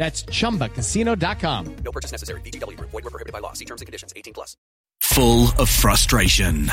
[0.00, 1.76] That's chumbacasino.com.
[1.84, 2.40] No purchase necessary.
[2.40, 2.90] VGW Group.
[2.90, 3.52] Void where prohibited by law.
[3.52, 4.14] See terms and conditions.
[4.16, 4.56] 18 plus.
[5.00, 6.72] Full of frustration.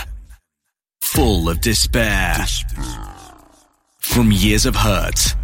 [1.02, 2.36] Full of despair.
[4.00, 5.36] From years of hurt,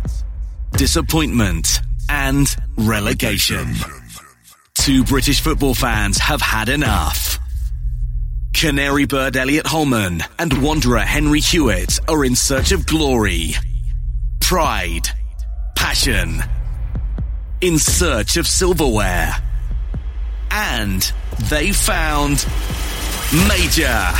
[0.72, 3.76] disappointment, and relegation.
[4.76, 7.38] Two British football fans have had enough.
[8.54, 13.56] Canary bird Elliot Holman and wanderer Henry Hewitt are in search of glory,
[14.40, 15.10] pride,
[15.76, 16.42] passion,
[17.64, 19.34] in search of silverware.
[20.52, 21.02] And
[21.50, 22.46] they found
[23.48, 24.12] Major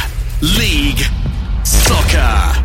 [0.42, 1.02] League
[1.66, 2.64] Soccer.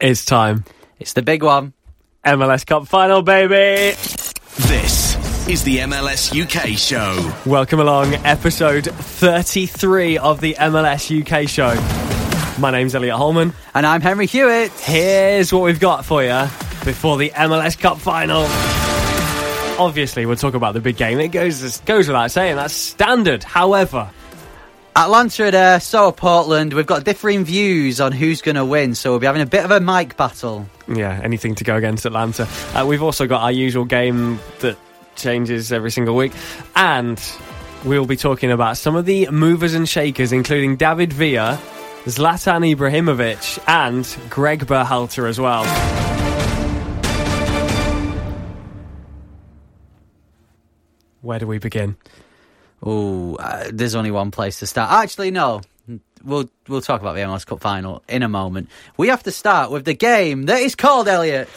[0.00, 0.64] It's time.
[0.98, 1.74] It's the big one.
[2.24, 3.94] MLS Cup final, baby.
[4.56, 7.34] This is the MLS UK show.
[7.44, 11.74] Welcome along, episode 33 of the MLS UK show.
[12.58, 13.52] My name's Elliot Holman.
[13.74, 14.72] And I'm Henry Hewitt.
[14.80, 16.48] Here's what we've got for you
[16.84, 18.46] before the MLS Cup final.
[19.78, 21.20] Obviously, we'll talk about the big game.
[21.20, 23.44] It goes goes without saying that's standard.
[23.44, 24.10] However,
[24.96, 26.72] Atlanta are there, so are Portland.
[26.72, 29.64] We've got differing views on who's going to win, so we'll be having a bit
[29.64, 30.68] of a mic battle.
[30.88, 32.48] yeah, anything to go against Atlanta.
[32.74, 34.76] Uh, we've also got our usual game that
[35.14, 36.32] changes every single week,
[36.74, 37.22] and
[37.84, 41.60] we'll be talking about some of the movers and shakers, including David Villa,
[42.06, 45.62] Zlatan Ibrahimovic, and Greg Berhalter as well.
[51.22, 51.96] Where do we begin?
[52.82, 54.90] Oh, uh, there's only one place to start.
[54.92, 55.62] Actually, no.
[56.24, 58.68] We'll we'll talk about the MLS Cup final in a moment.
[58.96, 61.48] We have to start with the game that is called Elliot.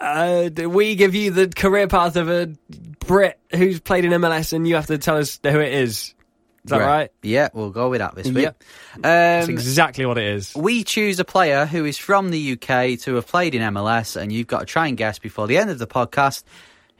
[0.00, 2.46] Uh, we give you the career path of a
[3.06, 6.14] Brit who's played in MLS, and you have to tell us who it is.
[6.64, 7.10] Is that right?
[7.22, 8.44] Yeah, we'll go with that this week.
[8.44, 8.62] Yep.
[8.98, 10.54] That's Um, exactly what it is.
[10.54, 14.30] we choose a player who is from the UK to have played in MLS, and
[14.32, 16.44] you've got to try and guess before the end of the podcast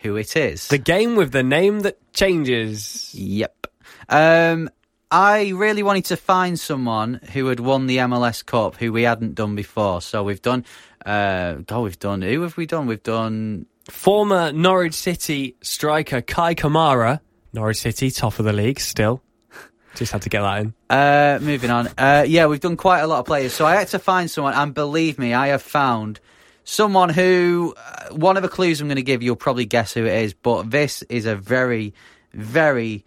[0.00, 0.69] who it is.
[0.69, 3.15] The game with the name that changes.
[3.15, 3.66] Yep.
[4.09, 4.71] Um,
[5.11, 9.34] I really wanted to find someone who had won the MLS Cup who we hadn't
[9.34, 10.00] done before.
[10.00, 10.65] So we've done.
[11.05, 12.22] Uh, oh, we've done.
[12.22, 12.87] Who have we done?
[12.87, 13.66] We've done.
[13.88, 17.21] Former Norwich City striker Kai Kamara.
[17.53, 19.21] Norwich City, top of the league still.
[19.97, 20.75] Just had to get that in.
[20.88, 21.88] Uh, moving on.
[21.99, 23.53] Uh, yeah, we've done quite a lot of players.
[23.53, 26.21] So I had to find someone, and believe me, I have found
[26.70, 27.75] someone who.
[27.76, 30.34] Uh, one of the clues I'm going to give, you'll probably guess who it is.
[30.34, 31.94] But this is a very,
[32.32, 33.04] very.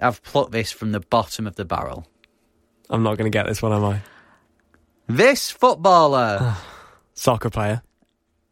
[0.00, 2.06] I've plucked this from the bottom of the barrel.
[2.88, 4.00] I'm not going to get this one, am I?
[5.08, 6.56] This footballer.
[7.14, 7.82] Soccer player.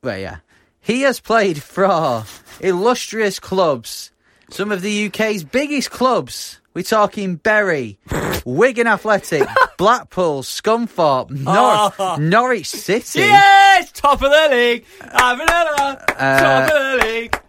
[0.03, 0.39] Well, yeah.
[0.81, 2.25] He has played for
[2.61, 4.13] illustrious clubs,
[4.51, 6.61] some of the UK's biggest clubs.
[6.79, 7.99] We're talking Bury,
[8.45, 9.49] Wigan Athletic,
[9.79, 12.17] Blackpool, Scunthorpe, Nor- Oh.
[12.21, 13.19] Norwich City.
[13.19, 13.91] Yes!
[13.91, 14.85] Top of the league!
[15.01, 16.07] Avanella!
[16.07, 17.41] top of the league!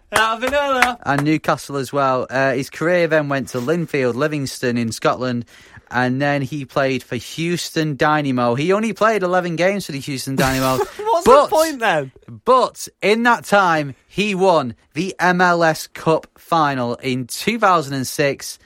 [1.06, 2.26] And Newcastle as well.
[2.28, 5.44] Uh, his career then went to Linfield, Livingston in Scotland,
[5.92, 8.56] and then he played for Houston Dynamo.
[8.56, 10.84] He only played 11 games for the Houston Dynamo.
[10.98, 12.10] What's but, the point then?
[12.44, 18.58] But in that time, he won the MLS Cup final in 2006.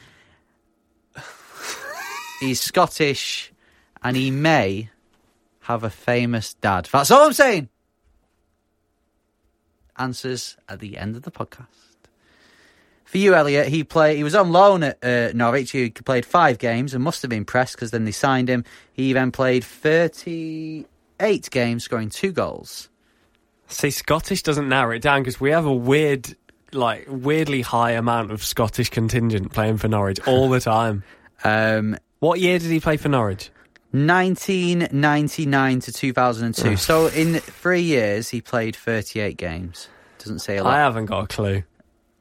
[2.44, 3.52] He's Scottish,
[4.02, 4.90] and he may
[5.60, 6.90] have a famous dad.
[6.92, 7.70] That's all I'm saying.
[9.96, 11.66] Answers at the end of the podcast.
[13.06, 14.18] For you, Elliot, he played.
[14.18, 15.70] He was on loan at uh, Norwich.
[15.70, 18.64] He played five games and must have been pressed because then they signed him.
[18.92, 22.90] He then played thirty-eight games, scoring two goals.
[23.68, 26.36] See, Scottish doesn't narrow it down because we have a weird,
[26.72, 31.04] like, weirdly high amount of Scottish contingent playing for Norwich all the time.
[31.46, 33.50] Um, What year did he play for Norwich?
[33.92, 36.76] 1999 to 2002.
[36.78, 39.88] so in three years, he played 38 games.
[40.20, 40.72] Doesn't say a I lot.
[40.74, 41.64] I haven't got a clue.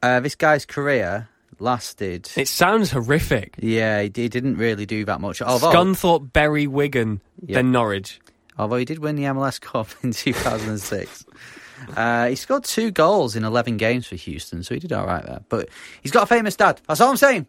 [0.01, 2.29] Uh, this guy's career lasted.
[2.35, 3.55] It sounds horrific.
[3.59, 5.41] Yeah, he, he didn't really do that much.
[5.41, 7.55] Although, Scunthorpe, Bury, Wigan, Yeah.
[7.59, 8.19] then Norwich.
[8.59, 11.25] although he did win the MLS Cup in 2006.
[11.95, 15.25] uh, he scored two goals in 11 games for Houston, so he did all right
[15.25, 15.43] there.
[15.47, 15.69] But
[16.01, 16.81] he's got a famous dad.
[16.89, 17.47] That's all I'm saying.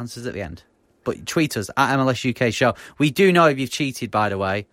[0.00, 0.64] Answers at the end.
[1.06, 2.74] But tweet us at MLS UK Show.
[2.98, 4.66] We do know if you've cheated, by the way.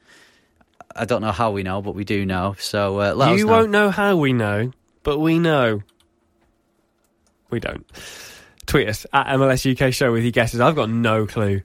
[0.96, 2.56] I don't know how we know, but we do know.
[2.58, 3.52] So uh, let us you know.
[3.52, 4.72] won't know how we know,
[5.04, 5.82] but we know.
[7.52, 7.86] We don't.
[8.66, 10.60] Tweet us at MLS UK Show with your guesses.
[10.60, 11.62] I've got no clue.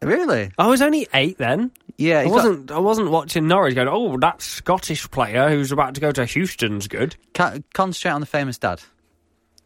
[0.00, 0.50] Really?
[0.56, 1.70] I was only eight then.
[1.98, 2.70] Yeah, I he's got- wasn't.
[2.70, 3.88] I wasn't watching Norwich going.
[3.88, 7.16] Oh, that Scottish player who's about to go to Houston's good.
[7.34, 8.80] Concentrate on the famous dad.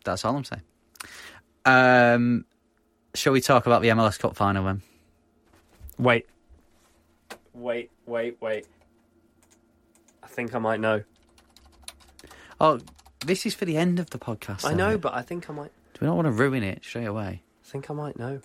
[0.05, 0.63] That's all I'm saying.
[1.65, 2.45] Um,
[3.15, 4.83] shall we talk about the MLS Cup final then?
[5.99, 6.27] Wait,
[7.55, 8.67] wait, wait, wait.
[10.23, 11.03] I think I might know.
[12.61, 12.81] Oh,
[13.25, 14.65] this is for the end of the podcast.
[14.65, 15.01] I know, Elliot.
[15.03, 15.73] but I think I might.
[15.95, 17.43] Do we don't want to ruin it straight away.
[17.65, 18.41] I think I might know.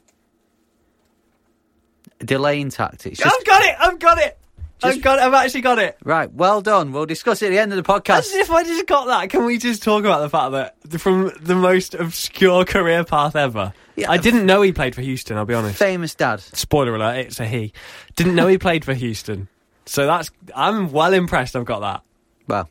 [2.20, 3.20] Delaying tactics.
[3.20, 3.76] Just, I've got it.
[3.80, 4.38] I've got it.
[4.81, 5.19] Just- I've got.
[5.19, 5.98] I've actually got it.
[6.04, 6.92] right, well done.
[6.92, 8.19] We'll discuss it at the end of the podcast.
[8.19, 9.30] As if I just got that.
[9.30, 13.74] Can we just talk about the fact that from the most obscure career path ever?
[13.95, 14.12] Yeah.
[14.12, 15.38] I didn't know he played for Houston.
[15.38, 15.77] I'll be honest.
[15.80, 16.42] Famous dad.
[16.42, 17.72] Spoiler alert: it's a he.
[18.18, 19.48] Didn't know he played for Houston.
[19.86, 20.30] So that's.
[20.54, 21.56] I'm well impressed.
[21.56, 22.01] I've got that.
[22.48, 22.69] Well,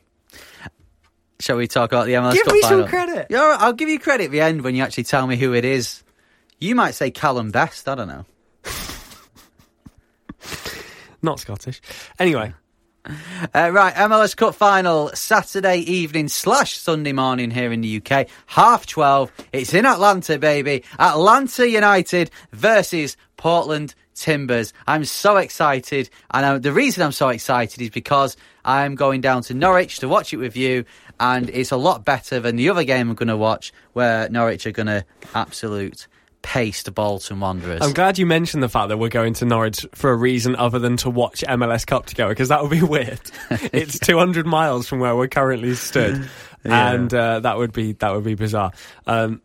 [1.39, 3.27] shall we talk about the MLS Give Cup me some credit.
[3.31, 5.65] Yeah, I'll give you credit at the end when you actually tell me who it
[5.65, 6.03] is.
[6.59, 7.89] You might say Calum Best.
[7.89, 8.25] I don't know.
[11.25, 11.81] Not Scottish.
[12.19, 12.53] Anyway,
[13.53, 18.85] Uh, right, MLS Cup final Saturday evening slash Sunday morning here in the UK, half
[18.87, 19.31] twelve.
[19.53, 20.83] It's in Atlanta, baby.
[20.97, 24.73] Atlanta United versus Portland Timbers.
[24.87, 29.43] I'm so excited, and uh, the reason I'm so excited is because I'm going down
[29.43, 30.85] to Norwich to watch it with you,
[31.19, 34.65] and it's a lot better than the other game I'm going to watch, where Norwich
[34.65, 35.05] are going to
[35.35, 36.07] absolute
[36.45, 37.81] pace the Bolton Wanderers.
[37.81, 40.77] I'm glad you mentioned the fact that we're going to Norwich for a reason other
[40.79, 43.19] than to watch MLS Cup together because that would be weird.
[43.49, 46.29] it's 200 miles from where we're currently stood,
[46.63, 46.91] Yeah.
[46.93, 48.71] and uh, that would be that would be bizarre.
[49.07, 49.41] Um,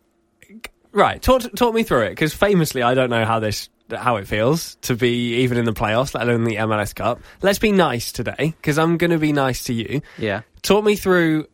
[0.93, 4.27] right, talk talk me through it because famously, I don't know how this how it
[4.29, 7.21] feels to be even in the playoffs, let alone the MLS Cup.
[7.43, 10.03] Let's be nice today because I'm going to be nice to you.
[10.19, 10.43] yeah.
[10.63, 11.47] Talk me through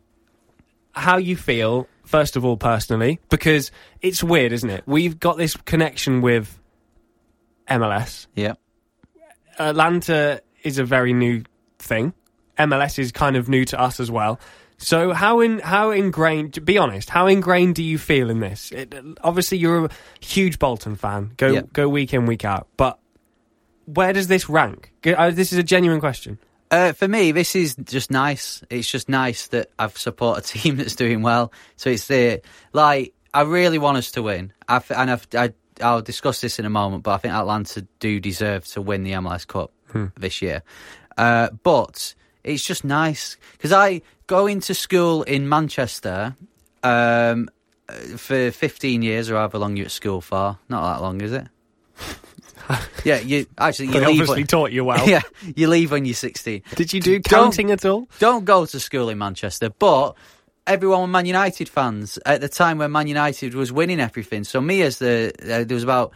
[0.92, 3.70] how you feel, first of all, personally, because
[4.00, 4.84] it's weird, isn't it?
[4.86, 6.58] We've got this connection with
[7.68, 8.26] MLS.
[8.34, 8.54] Yeah.
[9.58, 11.42] Atlanta is a very new
[11.78, 12.12] thing.
[12.58, 14.40] MLS is kind of new to us as well.
[14.78, 16.62] So how in how ingrained?
[16.64, 18.72] Be honest, how ingrained do you feel in this?
[18.72, 21.32] It, obviously, you're a huge Bolton fan.
[21.38, 21.60] Go Yeah.
[21.72, 22.68] go week in week out.
[22.76, 22.98] But
[23.86, 24.92] where does this rank?
[25.06, 26.38] Uh, This is a genuine question.
[26.70, 28.62] Uh, for me, this is just nice.
[28.70, 31.52] It's just nice that I've support a team that's doing well.
[31.76, 32.40] So it's the
[32.72, 34.52] like I really want us to win.
[34.68, 35.52] I and I've, I
[35.82, 39.12] I'll discuss this in a moment, but I think Atlanta do deserve to win the
[39.12, 39.72] MLS Cup
[40.18, 40.62] this year.
[41.16, 42.14] Uh, but
[42.44, 46.36] it's just nice because I go into school in Manchester
[46.82, 47.48] um,
[47.88, 50.58] uh, for 15 years or however long you're at school for.
[50.68, 51.46] Not that long, is it?
[53.04, 54.08] yeah, you actually you They leave.
[54.08, 55.08] obviously when- taught you well.
[55.08, 55.22] yeah,
[55.54, 56.62] you leave when you're 16.
[56.74, 58.08] Did you do Don't- counting at all?
[58.18, 60.14] Don't go to school in Manchester, but
[60.66, 64.44] everyone were Man United fans at the time when Man United was winning everything.
[64.44, 66.12] So me as the uh, there was about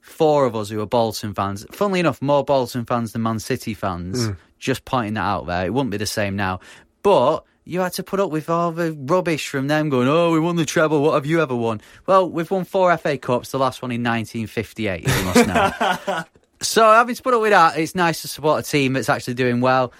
[0.00, 1.64] four of us who were Bolton fans.
[1.72, 4.30] Funnily enough, more Bolton fans than Man City fans.
[4.58, 5.66] Just pointing that out there.
[5.66, 6.60] It wouldn't be the same now,
[7.02, 7.44] but.
[7.64, 10.56] You had to put up with all the rubbish from them going, oh, we won
[10.56, 11.02] the treble.
[11.02, 11.80] What have you ever won?
[12.06, 16.24] Well, we've won four FA Cups, the last one in 1958, you must know.
[16.64, 19.34] So having to put up with that, it's nice to support a team that's actually
[19.34, 19.92] doing well.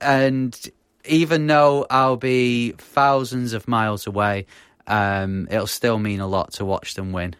[0.00, 0.58] And
[1.06, 4.46] even though I'll be thousands of miles away,
[4.86, 7.34] um, it'll still mean a lot to watch them win.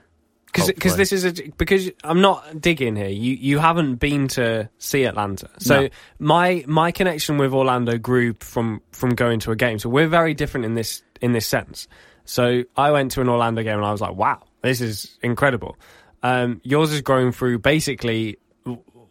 [0.52, 3.08] Because this is a because I'm not digging here.
[3.08, 5.88] You you haven't been to see Atlanta, so No.
[6.18, 9.78] my my connection with Orlando grew from from going to a game.
[9.78, 11.88] So we're very different in this in this sense.
[12.24, 15.76] So I went to an Orlando game and I was like, wow, this is incredible.
[16.22, 18.36] Um, yours is growing through basically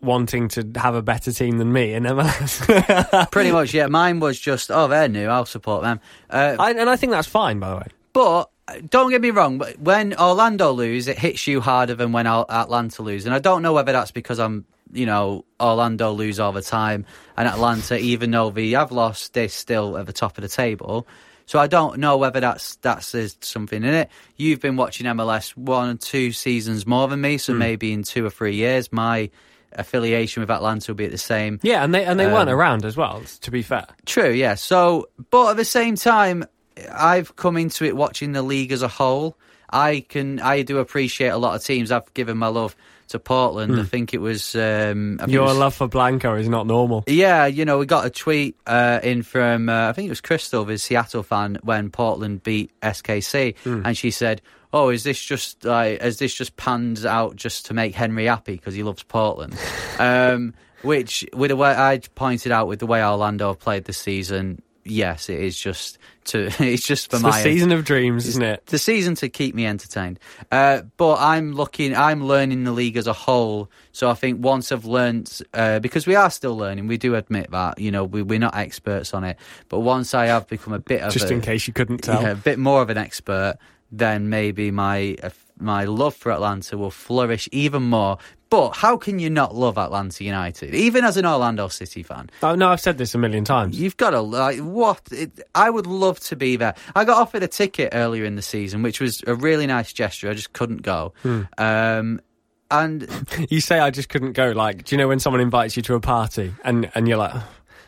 [0.02, 3.30] wanting to have a better team than me in MLS.
[3.32, 3.88] Pretty much, yeah.
[3.88, 5.28] Mine was just, oh, they're new.
[5.28, 6.00] I'll support them.
[6.30, 7.88] Uh, I, and I think that's fine, by the way.
[8.14, 8.50] but
[8.90, 13.02] don't get me wrong, but when Orlando lose, it hits you harder than when Atlanta
[13.02, 16.62] lose, and I don't know whether that's because I'm, you know, Orlando lose all the
[16.62, 17.06] time,
[17.38, 21.08] and Atlanta, even though they have lost, they're still at the top of the table.
[21.48, 24.10] So I don't know whether that's that's there's something in it.
[24.38, 28.26] You've been watching MLS one and two seasons more than me, so maybe in two
[28.26, 29.30] or three years, my
[29.74, 31.60] affiliation with Atlanta will be at the same.
[31.64, 33.22] Yeah, and they and they weren't Um, around as well.
[33.42, 34.56] To be fair, True, yeah.
[34.56, 36.46] So, but at the same time,
[36.92, 39.38] I've come into it watching the league as a whole.
[39.70, 41.92] I can, I do appreciate a lot of teams.
[41.92, 42.76] I've given my love
[43.10, 43.80] to Portland.
[43.80, 47.04] I think it was um, think it your was- love for Blanco is not normal.
[47.08, 50.22] Yeah, you know, we got a tweet uh, in from uh, I think it was
[50.22, 54.42] Crystal, the Seattle fan, when Portland beat SKC, and she said,
[54.74, 58.54] "Oh, is this just like is this just panned out just to make Henry happy
[58.54, 59.58] because he loves Portland?"
[60.00, 63.98] um, which, with the way I pointed out, with the way Orlando have played this
[63.98, 68.28] season, yes, it is just to it's just for It's my the season of dreams,
[68.28, 68.66] isn't it?
[68.68, 70.20] the season to keep me entertained.
[70.52, 73.70] Uh, but I'm looking, I'm learning the league as a whole.
[73.92, 77.52] So I think once I've learnt, uh, because we are still learning, we do admit
[77.52, 79.38] that, you know, we, we're not experts on it.
[79.70, 82.22] But once I have become a bit of Just a, in case you couldn't tell.
[82.22, 83.58] yeah, a bit more of an expert,
[83.92, 88.18] then maybe my uh, my love for Atlanta will flourish even more.
[88.52, 92.30] But how can you not love Atlanta United, even as an Orlando City fan?
[92.44, 93.80] Oh no, I've said this a million times.
[93.80, 95.02] You've got to like what?
[95.10, 96.76] It, I would love to be there.
[96.94, 100.30] I got offered a ticket earlier in the season, which was a really nice gesture.
[100.30, 101.14] I just couldn't go.
[101.24, 101.44] Hmm.
[101.58, 102.22] Um,
[102.70, 103.08] and
[103.50, 104.52] You say I just couldn't go.
[104.52, 107.42] Like, do you know when someone invites you to a party and and you're like,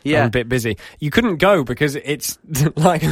[0.04, 0.20] Yeah.
[0.20, 0.76] I'm a bit busy.
[1.00, 2.38] You couldn't go because it's
[2.76, 3.02] like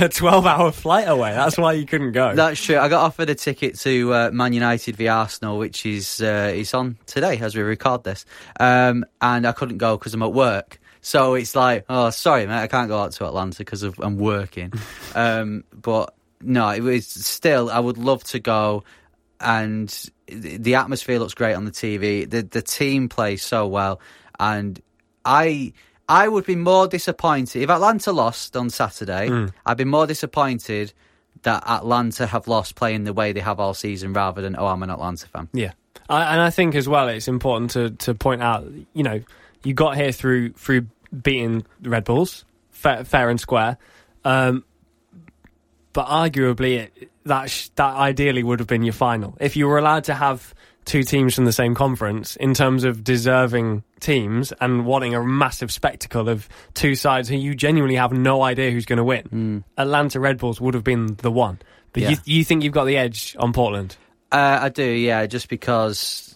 [0.00, 1.32] a 12 hour flight away.
[1.32, 2.34] That's why you couldn't go.
[2.34, 2.78] that's true.
[2.78, 6.72] I got offered a ticket to uh, Man United v Arsenal, which is uh, it's
[6.72, 8.24] on today as we record this.
[8.58, 10.80] Um, and I couldn't go because I'm at work.
[11.02, 14.72] So it's like, oh, sorry, mate, I can't go out to Atlanta because I'm working.
[15.14, 17.70] um, but no, it was still.
[17.70, 18.84] I would love to go,
[19.40, 19.88] and
[20.26, 22.28] the the atmosphere looks great on the TV.
[22.28, 24.00] The the team plays so well,
[24.38, 24.80] and
[25.24, 25.72] I
[26.08, 29.48] I would be more disappointed if Atlanta lost on Saturday.
[29.64, 30.92] I'd be more disappointed
[31.42, 34.82] that Atlanta have lost playing the way they have all season, rather than oh, I'm
[34.82, 35.48] an Atlanta fan.
[35.52, 35.72] Yeah,
[36.08, 38.66] I, and I think as well, it's important to to point out.
[38.92, 39.22] You know,
[39.64, 40.86] you got here through through
[41.22, 43.78] beating the Red Bulls, fair, fair and square.
[44.24, 44.64] Um,
[45.92, 49.78] but arguably, it, that sh- that ideally would have been your final if you were
[49.78, 50.54] allowed to have
[50.84, 55.70] two teams from the same conference in terms of deserving teams and wanting a massive
[55.70, 59.24] spectacle of two sides who you genuinely have no idea who's going to win.
[59.26, 59.58] Hmm.
[59.78, 61.58] Atlanta Red Bulls would have been the one.
[61.92, 62.10] But Yeah.
[62.10, 63.96] you, you think you've got the edge on Portland?
[64.30, 66.28] Uh, I do, yeah, just because.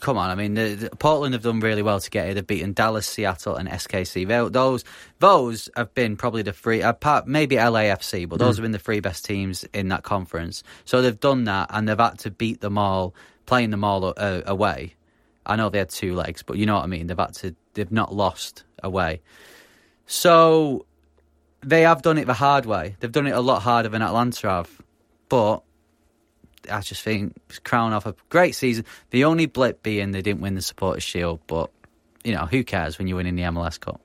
[0.00, 2.34] Come on, I mean, the, the- Portland have done really well to get here.
[2.34, 4.26] They've beaten Dallas, Seattle, and SKC.
[4.26, 4.84] Tho- Those
[5.20, 8.62] those have been probably the three, uh, apart maybe LAFC, but those hmm.
[8.62, 10.64] have been the three best teams in that conference.
[10.86, 13.14] So they've done that, and they've had to beat them all,
[13.46, 14.94] playing them all uh, away.
[15.44, 17.06] I know they had two legs, but you know what I mean.
[17.08, 19.20] They've had to, they've not lost away.
[20.06, 20.86] So
[21.62, 22.96] they have done it the hard way.
[23.00, 24.70] They've done it a lot harder than Atlanta have,
[25.28, 25.62] but
[26.70, 27.34] I just think
[27.64, 28.84] crown off a great season.
[29.10, 31.70] The only blip being they didn't win the Supporters Shield, but
[32.24, 34.00] you know who cares when you're winning the MLS Cup?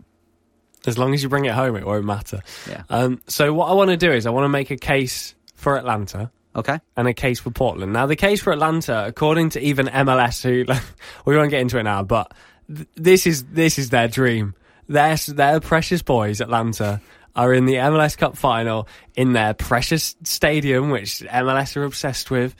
[0.85, 2.41] As long as you bring it home, it won't matter.
[2.69, 2.83] Yeah.
[2.89, 5.77] Um, so what I want to do is I want to make a case for
[5.77, 6.79] Atlanta Okay.
[6.95, 7.93] and a case for Portland.
[7.93, 10.65] Now, the case for Atlanta, according to even MLS, who
[11.25, 12.33] we won't get into it now, but
[12.73, 14.55] th- this is this is their dream.
[14.87, 17.01] Their their precious boys, Atlanta,
[17.35, 22.55] are in the MLS Cup final in their precious stadium, which MLS are obsessed with.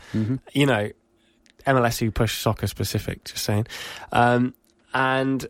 [0.53, 0.89] You know,
[1.65, 3.23] MLS who push soccer specific.
[3.23, 3.65] Just saying.
[4.11, 4.53] Um,
[4.93, 5.45] and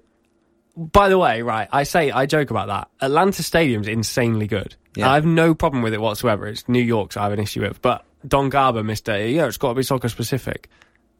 [0.77, 2.89] by the way, right, I say I joke about that.
[3.01, 4.75] Atlanta Stadium's insanely good.
[4.95, 5.09] Yeah.
[5.09, 6.47] I have no problem with it whatsoever.
[6.47, 9.69] It's New York's I have an issue with, but Don Garber, Mister, yeah, it's got
[9.69, 10.69] to be soccer specific.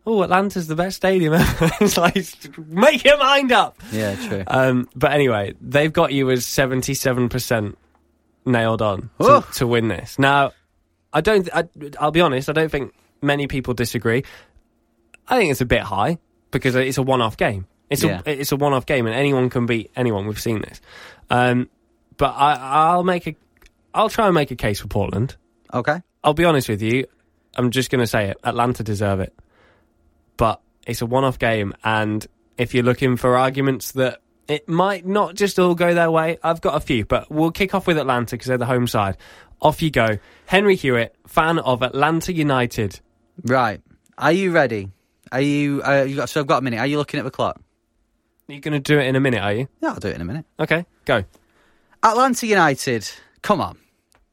[0.06, 1.70] Oh, Atlanta's the best stadium ever.
[1.82, 2.16] it's like
[2.68, 3.78] make your mind up.
[3.92, 4.44] Yeah, true.
[4.48, 7.78] Um, but anyway, they've got you as seventy-seven percent
[8.46, 10.18] nailed on to, to win this.
[10.18, 10.54] Now,
[11.12, 11.50] I don't.
[11.54, 11.66] I,
[12.00, 12.50] I'll be honest.
[12.50, 14.24] I don't think many people disagree.
[15.28, 16.20] I think it's a bit high
[16.52, 17.68] because it's a one-off game.
[17.90, 18.22] It's Yeah.
[18.26, 20.26] a it's a one-off game, and anyone can beat anyone.
[20.26, 20.80] We've seen this.
[21.30, 21.70] Um,
[22.16, 23.36] but I, I'll make a.
[23.94, 25.36] I'll try and make a case for Portland.
[25.74, 26.02] okay.
[26.28, 27.08] I'll be honest with you.
[27.56, 28.38] I'm just going to say it.
[28.44, 29.34] Atlanta deserve it.
[30.36, 31.74] But it's a one off game.
[31.86, 36.38] And if you're looking for arguments that it might not just all go their way,
[36.44, 37.06] I've got a few.
[37.06, 39.16] But we'll kick off with Atlanta because they're the home side.
[39.62, 40.18] Off you go.
[40.48, 43.00] Henry Hewitt, fan of Atlanta United.
[43.44, 43.80] Right.
[44.18, 44.92] Are you ready?
[45.32, 45.82] Are you?
[45.82, 46.80] Uh, you got, so I've got a minute.
[46.80, 47.58] Are you looking at the clock?
[48.50, 49.70] You're going to do it in a minute, are you?
[49.82, 50.44] Yeah, I'll do it in a minute.
[50.60, 51.24] Okay, go.
[52.04, 53.10] Atlanta United.
[53.42, 53.78] Come on.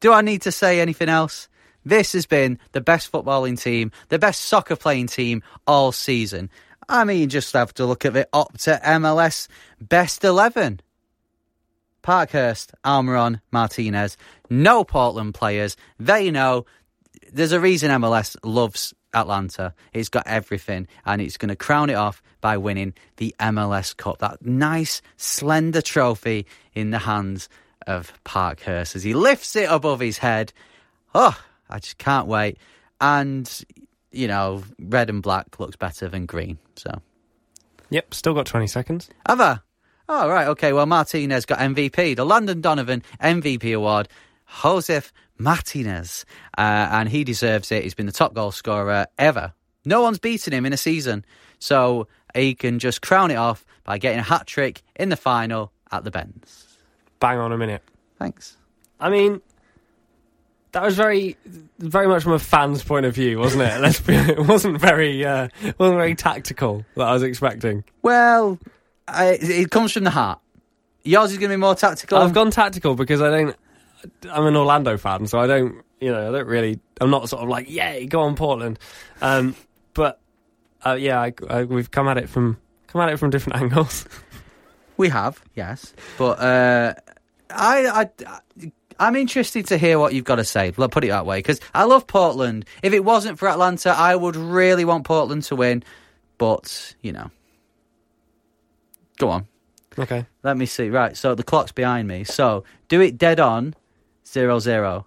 [0.01, 1.49] Do I need to say anything else?
[1.85, 6.51] This has been the best footballing team, the best soccer playing team all season.
[6.89, 9.49] I mean, you just have to look at the up to MLS
[9.81, 10.81] best 11.
[12.03, 14.19] Parkhurst, Almiron, Martinez,
[14.51, 15.77] no Portland players.
[15.99, 16.67] They know
[17.33, 19.73] there's a reason MLS loves Atlanta.
[19.93, 24.19] It's got everything, and it's going to crown it off by winning the MLS Cup.
[24.19, 27.49] That nice, slender trophy in the hands
[27.87, 30.53] of Parkhurst as he lifts it above his head.
[31.15, 31.39] Oh,
[31.71, 32.59] I just can't wait.
[33.01, 33.51] And,
[34.13, 36.59] you know, red and black looks better than green.
[36.77, 37.01] So,
[37.91, 39.11] Yep, still got 20 seconds.
[39.27, 39.59] have I?
[40.09, 40.49] Oh, right.
[40.49, 40.73] Okay.
[40.73, 44.09] Well, Martinez got MVP, the Landon Donovan MVP award.
[44.63, 46.25] Josef Martinez.
[46.59, 47.83] Uh, and he deserves it.
[47.85, 49.53] He's been the top goal scorer ever.
[49.85, 51.25] No one's beaten him in a season.
[51.59, 55.73] So he can just crown it off by getting a hat trick in the final
[55.91, 56.77] at the Benz.
[57.21, 57.83] Bang on a minute.
[58.19, 58.57] Thanks.
[59.01, 59.41] I mean,
[60.75, 61.37] that was very,
[61.79, 63.81] very much from a fan's point of view, wasn't it?
[63.81, 67.85] Let's be, it wasn't very, uh, wasn't very tactical that I was expecting.
[68.03, 68.59] Well,
[69.07, 70.41] I, it comes from the heart.
[71.05, 72.19] Yours is going to be more tactical.
[72.19, 73.57] I've gone tactical because I don't.
[74.31, 75.83] I'm an Orlando fan, so I don't.
[76.01, 76.81] You know, I don't really.
[77.01, 78.79] I'm not sort of like, yay, go on Portland.
[79.21, 79.55] Um,
[79.93, 80.19] but
[80.85, 84.07] uh, yeah, I, I, we've come at it from come at it from different angles.
[84.97, 86.95] We have, yes, but uh,
[87.51, 87.87] I,
[88.27, 90.73] I, I'm interested to hear what you've got to say.
[90.77, 92.65] Let's put it that way, because I love Portland.
[92.83, 95.83] If it wasn't for Atlanta, I would really want Portland to win.
[96.39, 97.31] But you know,
[99.19, 99.47] go on.
[99.99, 100.27] okay.
[100.43, 100.91] Let me see.
[100.91, 102.25] Right, so the clock's behind me.
[102.25, 103.75] So do it dead on,
[104.27, 105.07] zero zero.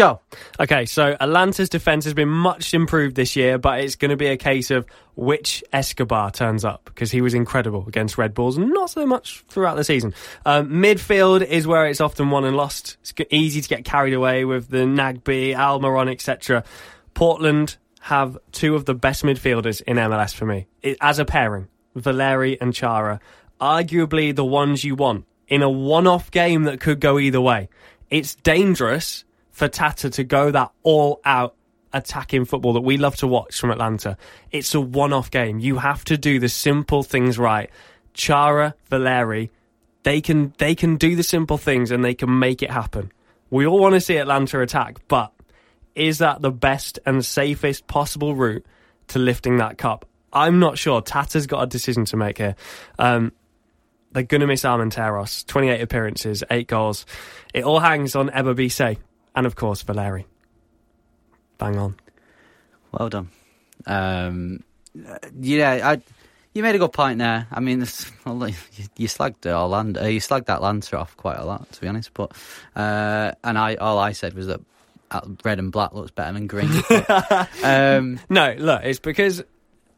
[0.00, 0.18] Go.
[0.58, 4.28] Okay, so Atlanta's defense has been much improved this year, but it's going to be
[4.28, 8.88] a case of which Escobar turns up because he was incredible against Red Bulls, not
[8.88, 10.14] so much throughout the season.
[10.46, 12.96] Um, midfield is where it's often won and lost.
[13.02, 16.64] It's easy to get carried away with the Nagbe, Almiron, etc.
[17.12, 21.68] Portland have two of the best midfielders in MLS for me it, as a pairing,
[21.94, 23.20] Valeri and Chara.
[23.60, 27.68] Arguably the ones you want in a one-off game that could go either way.
[28.08, 29.24] It's dangerous
[29.60, 31.54] for Tata to go that all out
[31.92, 34.16] attacking football that we love to watch from Atlanta.
[34.50, 35.58] It's a one off game.
[35.58, 37.68] You have to do the simple things right.
[38.14, 39.50] Chara, Valeri,
[40.02, 43.12] they can they can do the simple things and they can make it happen.
[43.50, 45.30] We all want to see Atlanta attack, but
[45.94, 48.64] is that the best and safest possible route
[49.08, 50.06] to lifting that cup?
[50.32, 51.02] I'm not sure.
[51.02, 52.56] Tata's got a decision to make here.
[52.98, 53.32] Um,
[54.12, 55.46] they're going to miss Armenteros.
[55.46, 57.04] 28 appearances, 8 goals.
[57.52, 58.96] It all hangs on Ebobisse
[59.34, 60.26] and, of course, Valeri.
[61.58, 61.96] Bang on.
[62.92, 63.30] Well done.
[63.86, 64.64] Um,
[65.06, 66.02] uh, yeah, I,
[66.54, 67.46] you made a good point there.
[67.50, 67.80] I mean,
[68.26, 68.54] you,
[68.96, 72.12] you slagged Orlando, uh, you slagged Atlanta off quite a lot, to be honest.
[72.14, 72.32] But
[72.74, 74.60] uh, and I, all I said was that
[75.10, 76.70] uh, red and black looks better than green.
[76.88, 79.42] But, um, No, look, it's because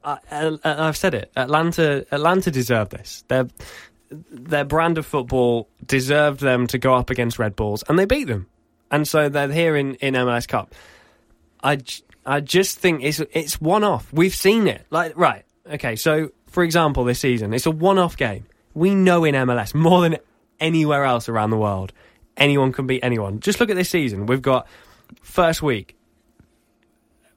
[0.05, 1.31] I, I, I've said it.
[1.37, 3.25] Atlanta, Atlanta deserved this.
[3.29, 3.49] Their
[4.31, 8.25] their brand of football deserved them to go up against Red Bulls, and they beat
[8.25, 8.47] them.
[8.93, 10.75] And so they're here in, in MLS Cup.
[11.65, 11.79] I,
[12.27, 14.13] I just think it's it's one off.
[14.13, 14.85] We've seen it.
[14.91, 15.97] Like right, okay.
[15.97, 18.47] So for example, this season it's a one off game.
[18.75, 20.19] We know in MLS more than
[20.61, 21.93] anywhere else around the world,
[22.37, 23.41] anyone can beat anyone.
[23.41, 24.27] Just look at this season.
[24.27, 24.67] We've got
[25.23, 25.97] first week.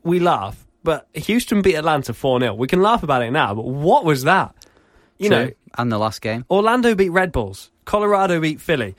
[0.04, 3.66] We laugh, but Houston beat Atlanta four 0 We can laugh about it now, but
[3.66, 4.54] what was that?
[5.18, 6.46] You know, and the last game.
[6.52, 7.72] Orlando beat Red Bulls.
[7.86, 8.96] Colorado beat Philly.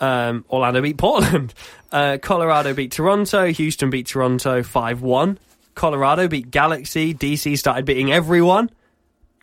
[0.00, 1.54] Um, Orlando beat Portland.
[1.90, 3.46] Uh, Colorado beat Toronto.
[3.46, 5.38] Houston beat Toronto 5 1.
[5.74, 7.14] Colorado beat Galaxy.
[7.14, 8.68] DC started beating everyone.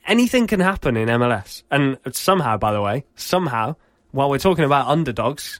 [0.05, 1.63] Anything can happen in MLS.
[1.71, 3.77] And somehow, by the way, somehow,
[4.11, 5.59] while we're talking about underdogs,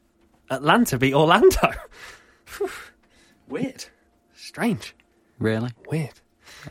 [0.51, 1.71] Atlanta beat Orlando.
[3.47, 3.85] Weird.
[4.35, 4.95] Strange.
[5.39, 5.71] Really?
[5.89, 6.13] Weird.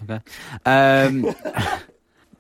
[0.05, 0.21] Okay.
[0.65, 1.35] Um,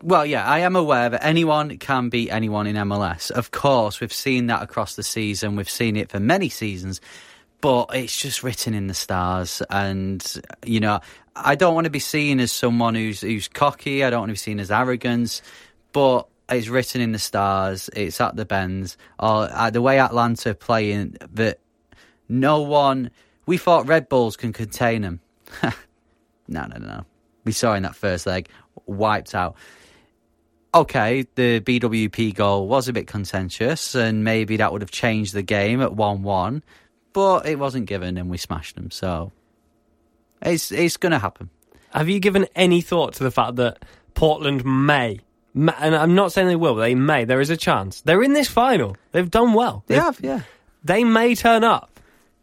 [0.04, 3.30] well, yeah, I am aware that anyone can beat anyone in MLS.
[3.30, 5.56] Of course, we've seen that across the season.
[5.56, 7.00] We've seen it for many seasons,
[7.62, 9.62] but it's just written in the stars.
[9.70, 10.22] And
[10.64, 11.00] you know,
[11.34, 14.04] I don't want to be seen as someone who's who's cocky.
[14.04, 15.42] I don't want to be seen as arrogance,
[15.92, 16.28] but.
[16.46, 17.88] It's written in the stars.
[17.96, 18.98] It's at the Benz.
[19.18, 21.58] Or uh, the way Atlanta are playing, that
[22.28, 23.10] no one.
[23.46, 25.20] We thought Red Bulls can contain them.
[25.62, 25.72] no,
[26.66, 27.06] no, no.
[27.46, 28.50] We saw in that first leg,
[28.84, 29.56] wiped out.
[30.74, 35.42] Okay, the BWP goal was a bit contentious, and maybe that would have changed the
[35.42, 36.64] game at one-one,
[37.12, 38.90] but it wasn't given, and we smashed them.
[38.90, 39.30] So
[40.42, 41.50] it's it's going to happen.
[41.90, 43.84] Have you given any thought to the fact that
[44.14, 45.20] Portland may,
[45.54, 48.00] ma- and I'm not saying they will, they may, there is a chance.
[48.00, 48.96] They're in this final.
[49.12, 49.84] They've done well.
[49.86, 50.40] They They've- have, yeah.
[50.82, 51.98] They may turn up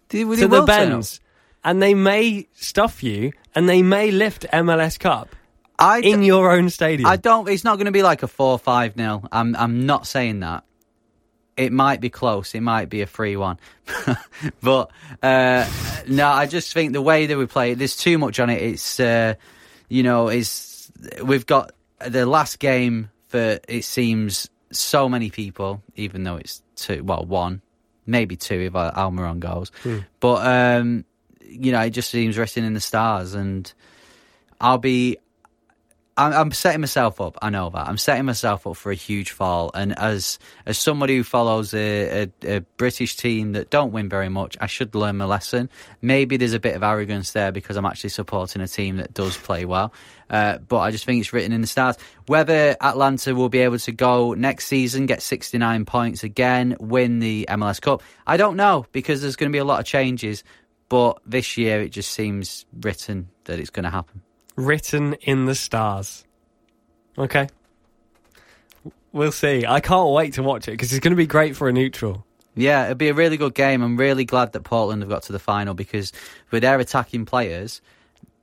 [0.10, 0.90] They, they to the will turn up.
[0.94, 1.20] Benz
[1.64, 5.36] and they may stuff you, and they may lift MLS Cup
[5.82, 7.10] I d- in your own stadium.
[7.10, 7.50] I don't.
[7.50, 9.28] It's not going to be like a four-five nil.
[9.32, 9.56] I'm.
[9.56, 10.64] I'm not saying that.
[11.58, 12.56] It might be close.
[12.56, 13.60] It might be a free one,
[14.62, 14.90] but
[15.22, 15.70] uh,
[16.08, 16.28] no.
[16.28, 18.62] I just think the way that we play, it, there's too much on it.
[18.62, 19.36] It's uh,
[19.90, 20.92] you know, it's
[21.24, 21.74] we've got
[22.08, 27.62] the last game for it seems so many people, even though it's two, well, one,
[28.06, 29.72] maybe two if Almiron goes,
[30.20, 31.06] but um,
[31.42, 33.72] you know, it just seems resting in the stars, and
[34.60, 35.18] I'll be
[36.22, 37.36] I'm, I'm setting myself up.
[37.42, 39.72] I know that I'm setting myself up for a huge fall.
[39.74, 44.30] And as as somebody who follows a, a, a British team that don't win very
[44.30, 45.70] much, I should learn my lesson.
[46.00, 49.36] Maybe there's a bit of arrogance there because I'm actually supporting a team that does
[49.36, 49.94] play well.
[50.30, 51.98] Uh, but I just think it's written in the stars.
[52.28, 57.48] Whether Atlanta will be able to go next season, get 69 points again, win the
[57.50, 60.44] MLS Cup, I don't know because there's going to be a lot of changes.
[60.88, 64.22] But this year, it just seems written that it's going to happen.
[64.56, 66.26] Written in the stars.
[67.18, 67.48] Okay.
[69.14, 69.66] We'll see.
[69.66, 72.26] I can't wait to watch it because it's going to be great for a neutral.
[72.56, 73.82] Yeah, it'll be a really good game.
[73.82, 76.12] I'm really glad that Portland have got to the final because
[76.52, 77.82] with their attacking players,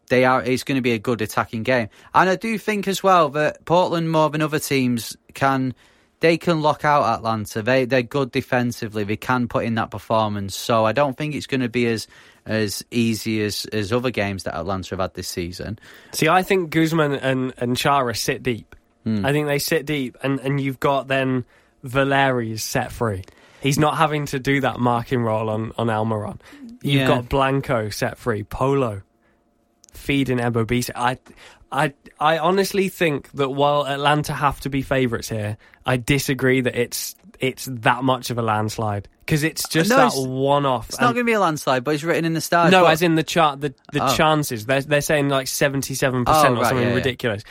[0.08, 0.42] they are.
[0.42, 3.64] It's going to be a good attacking game, and I do think as well that
[3.66, 5.74] Portland more than other teams can.
[6.20, 7.62] They can lock out Atlanta.
[7.62, 9.04] They they're good defensively.
[9.04, 10.56] They can put in that performance.
[10.56, 12.08] So I don't think it's going to be as
[12.46, 15.78] as easy as as other games that Atlanta have had this season.
[16.12, 18.74] See, I think Guzman and, and Chara sit deep.
[19.04, 19.24] Hmm.
[19.24, 21.44] I think they sit deep, and, and you've got then
[21.84, 23.22] Valeri's set free.
[23.60, 26.40] He's not having to do that marking role on, on Almiron.
[26.82, 27.06] You've Yeah.
[27.06, 29.02] got Blanco set free, Polo
[29.92, 30.90] feeding Ebobisse.
[30.94, 31.18] I,
[31.70, 36.74] I, I honestly think that while Atlanta have to be favourites here, I disagree that
[36.74, 40.66] it's it's that much of a landslide because it's uh, just No, that it's- one
[40.66, 40.88] off.
[40.88, 42.72] It's not going to be a landslide, but it's written in the stars.
[42.72, 44.14] No, But- as in the chart, the the Oh.
[44.16, 44.66] chances.
[44.66, 46.96] They're they're saying like seventy seven percent or oh, right, something yeah, yeah.
[46.96, 47.42] ridiculous.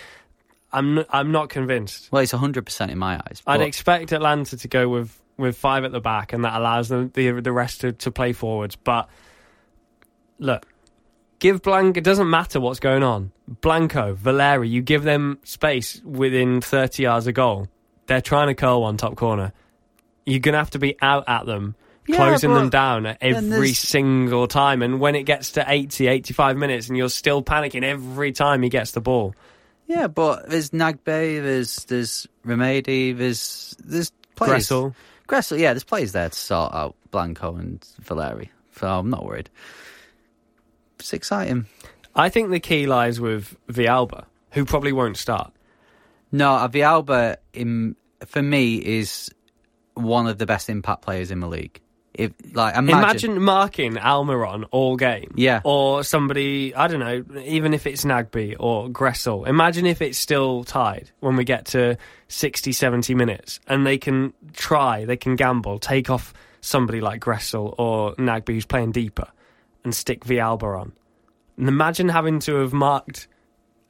[0.74, 2.10] I'm n- I'm not convinced.
[2.12, 3.42] well, it's hundred percent in my eyes.
[3.48, 7.12] I'd expect Atlanta to go with, with five at the back, and that allows them
[7.14, 8.76] the the rest to, to play forwards.
[8.76, 9.08] But
[10.40, 10.66] look,
[11.40, 11.98] give Blanco.
[11.98, 13.32] It doesn't matter what's going on.
[13.48, 17.68] Blanco, Valeri, you give them space within thirty yards of goal.
[18.08, 19.54] They're trying to curl one top corner.
[20.26, 21.76] You're gonna have to be out at them.
[22.08, 24.82] Yeah, Closing them down at every single time.
[24.82, 28.70] And when it gets to 80, 85 minutes and you're still panicking every time he
[28.70, 29.36] gets the ball.
[29.88, 34.70] Yeah, but there's Nagbe, there's there's Remedi, there's there's players.
[34.70, 34.96] Gressel.
[35.28, 38.52] Gressel, yeah, there's players there to sort out Blanco and Valeri.
[38.78, 39.50] So I'm not worried.
[41.00, 41.66] It's exciting.
[42.16, 45.54] I think the key lies with Villalba, who probably won't start.
[46.32, 49.30] No, uh, Villalba, in for me is
[49.94, 51.80] one of the best impact players in the league.
[52.14, 55.32] If like imagine, Imagine, marking Almiron all game.
[55.36, 55.62] Yeah.
[55.64, 59.48] Or somebody, I don't know, even if it's Nagbe or Gressel.
[59.48, 64.34] Imagine if it's still tied when we get to 60, 70 minutes and they can
[64.54, 69.28] try, they can gamble, take off somebody like Gressel or Nagbe who's playing deeper
[69.84, 70.94] and stick Villalba on.
[71.58, 73.28] And imagine having to have marked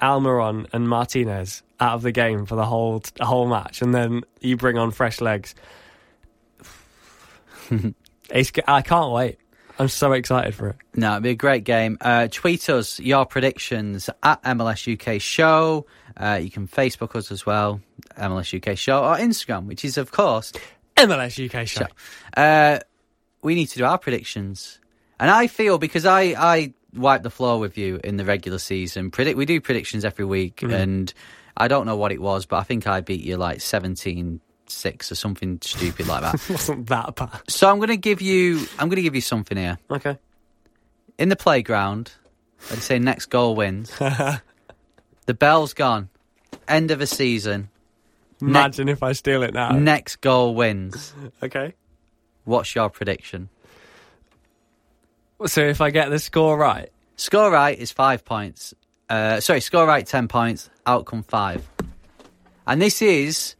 [0.02, 4.24] Almiron and Martinez out of the game for the whole the whole match, and then
[4.40, 5.56] you bring on fresh legs.
[8.30, 9.40] it's, I can't wait.
[9.80, 10.76] I'm so excited for it.
[10.96, 11.98] No, it'd be a great game.
[12.02, 15.86] Uh, tweet us your predictions at MLS UK Show.
[16.16, 17.80] Uh, you can Facebook us as well,
[18.18, 20.52] MLS UK Show, or Instagram, which is of course
[20.98, 21.86] MLS UK show.
[22.36, 22.80] Uh,
[23.44, 24.80] we need to do our predictions,
[25.20, 29.12] and I feel because I I wipe the floor with you in the regular season.
[29.12, 30.74] Predict we do predictions every week, mm-hmm.
[30.74, 31.14] and
[31.56, 34.40] I don't know what it was, but I think I beat you like 17-6
[35.12, 36.34] or something stupid like that.
[36.50, 37.42] Wasn't that bad?
[37.48, 40.18] so I'm going to give you I'm going to give you something here Okay.
[41.18, 42.12] in the playground.
[42.72, 43.90] I'd say next goal wins.
[43.98, 46.10] the bell's gone.
[46.68, 47.70] End of a season.
[48.42, 49.72] Imagine if I steal it now.
[49.72, 51.14] Next goal wins.
[51.42, 51.74] okay.
[52.46, 53.50] What's your prediction?
[55.46, 58.76] So if I get the score right, Score right is five points.
[59.10, 60.70] Uh, sorry, score right ten points.
[60.86, 61.68] Outcome five.
[62.68, 63.56] And this is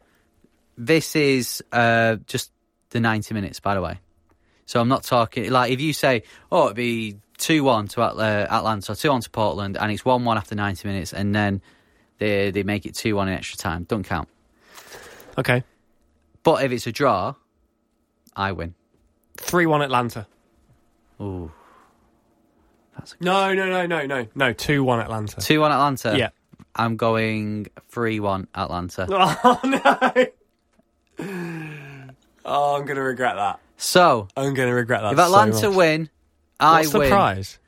[0.78, 2.52] this is uh, just
[2.92, 4.00] the ninety minutes, by the way.
[4.68, 8.18] So I'm not talking like if you say, oh, it'd be two one to At-
[8.18, 11.62] uh, Atlanta, two one to Portland, and it's one one after ninety minutes, and then
[12.20, 13.86] they they make it two one in extra time.
[13.86, 14.30] Don't count.
[15.38, 15.64] okay.
[16.44, 17.34] But if it's a draw,
[18.36, 18.76] I win.
[19.38, 20.28] Three one Atlanta.
[21.20, 21.67] Ooh, that's a
[23.20, 24.54] No, no, no, no, no, no.
[24.54, 25.40] Two one Atlanta.
[25.42, 26.18] two one Atlanta.
[26.18, 26.30] Yeah.
[26.76, 29.08] I'm going three one Atlanta.
[29.44, 30.26] Oh no.
[32.46, 33.60] Oh, I'm gonna regret that.
[33.78, 35.14] So I'm gonna regret that.
[35.14, 35.78] if Atlanta so much.
[35.78, 36.10] win,
[36.60, 37.10] I What's the win.
[37.10, 37.60] prize?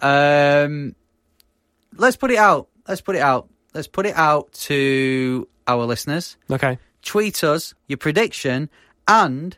[0.00, 0.94] Um,
[1.96, 2.68] let's put it out.
[2.88, 3.48] Let's put it out.
[3.74, 6.36] Let's put it out to our listeners.
[6.50, 6.78] Okay.
[7.02, 8.68] Tweet us your prediction
[9.06, 9.56] and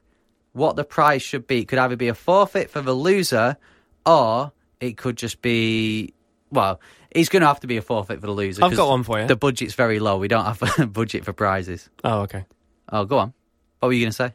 [0.53, 1.61] what the prize should be.
[1.61, 3.57] It could either be a forfeit for the loser
[4.05, 6.12] or it could just be,
[6.51, 8.64] well, it's going to have to be a forfeit for the loser.
[8.64, 9.27] I've got one for you.
[9.27, 10.19] The budget's very low.
[10.19, 11.88] We don't have a budget for prizes.
[12.05, 12.45] Oh, okay.
[12.91, 13.33] Oh, go on.
[13.81, 14.35] What were you going to say?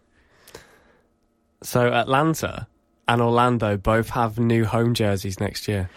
[1.63, 2.67] So Atlanta
[3.07, 5.89] and Orlando both have new home jerseys next year.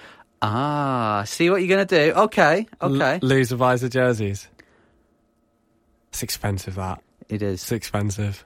[0.42, 2.12] Ah, see what you're going to do.
[2.12, 3.14] Okay, okay.
[3.14, 4.48] L- loser visor jerseys.
[6.10, 6.74] It's expensive.
[6.76, 7.62] That it is.
[7.62, 8.44] it's expensive.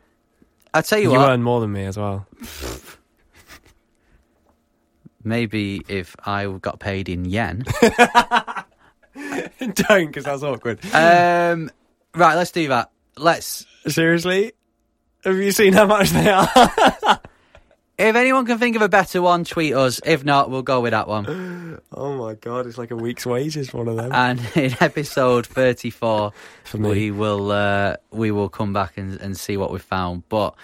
[0.73, 1.27] I tell you, You what.
[1.27, 2.27] You earn more than me as well.
[5.23, 7.65] Maybe if I got paid in yen.
[9.59, 10.85] Don't, because that's awkward.
[10.95, 11.71] um,
[12.15, 12.91] right, let's do that.
[13.17, 13.67] Let's.
[13.87, 14.53] Seriously,
[15.25, 17.21] have you seen how much they are?
[18.01, 20.01] If anyone can think of a better one, tweet us.
[20.07, 21.79] If not, we'll go with that one.
[21.93, 23.75] oh my god, it's like a week's wages.
[23.75, 24.11] One of them.
[24.11, 26.33] And in episode thirty-four,
[26.65, 26.89] For me.
[26.89, 30.27] we will uh, we will come back and, and see what we found.
[30.31, 30.55] But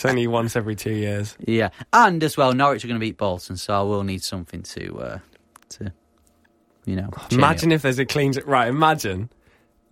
[0.00, 1.36] It's only once every two years.
[1.46, 4.62] yeah, and as well, Norwich are going to beat Bolton, so I will need something
[4.62, 5.18] to uh,
[5.70, 5.92] to
[6.86, 7.10] you know.
[7.30, 8.32] Imagine if there's a clean.
[8.46, 9.28] Right, imagine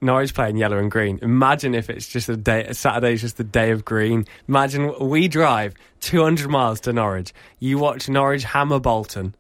[0.01, 1.19] Norwich playing yellow and green.
[1.21, 2.73] Imagine if it's just a day.
[2.73, 4.25] Saturday's just a day of green.
[4.49, 7.35] Imagine we drive 200 miles to Norwich.
[7.59, 9.35] You watch Norwich hammer Bolton,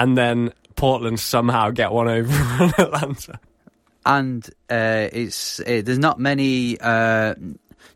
[0.00, 2.32] and then Portland somehow get one over
[2.64, 3.38] on Atlanta.
[4.04, 6.80] and uh, it's it, there's not many.
[6.80, 7.36] Uh,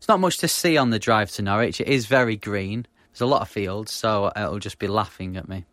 [0.05, 1.81] it's not much to see on the drive to Norwich.
[1.81, 2.85] It is very green.
[3.11, 5.65] There's a lot of fields, so it'll just be laughing at me.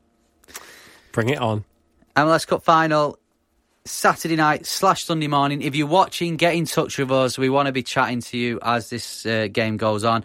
[1.13, 1.67] Bring it on.
[2.17, 3.19] MLS Cup final
[3.85, 5.61] Saturday night slash Sunday morning.
[5.61, 7.37] If you're watching, get in touch with us.
[7.37, 10.25] We want to be chatting to you as this uh, game goes on.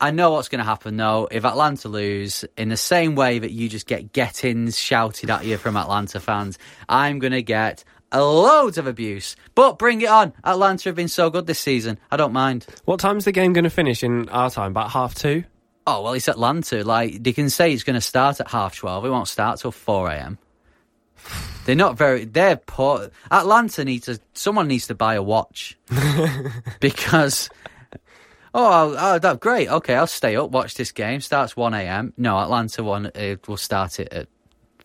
[0.00, 1.28] I know what's going to happen though.
[1.30, 5.58] If Atlanta lose, in the same way that you just get get-ins shouted at you
[5.58, 7.84] from Atlanta fans, I'm going to get
[8.20, 9.36] loads of abuse.
[9.54, 10.32] But bring it on.
[10.44, 11.98] Atlanta have been so good this season.
[12.10, 12.66] I don't mind.
[12.84, 14.72] What time's the game going to finish in our time?
[14.72, 15.44] About half two.
[15.86, 16.84] Oh well, it's Atlanta.
[16.84, 19.04] Like they can say it's going to start at half twelve.
[19.04, 20.38] It won't start till four a.m.
[21.64, 22.24] They're not very.
[22.24, 23.10] They're poor.
[23.30, 24.20] Atlanta needs to.
[24.34, 25.78] Someone needs to buy a watch
[26.80, 27.48] because.
[28.54, 29.70] Oh, oh, that great.
[29.70, 30.50] Okay, I'll stay up.
[30.50, 31.22] Watch this game.
[31.22, 32.12] Starts one a.m.
[32.18, 34.28] No, Atlanta one It will start it at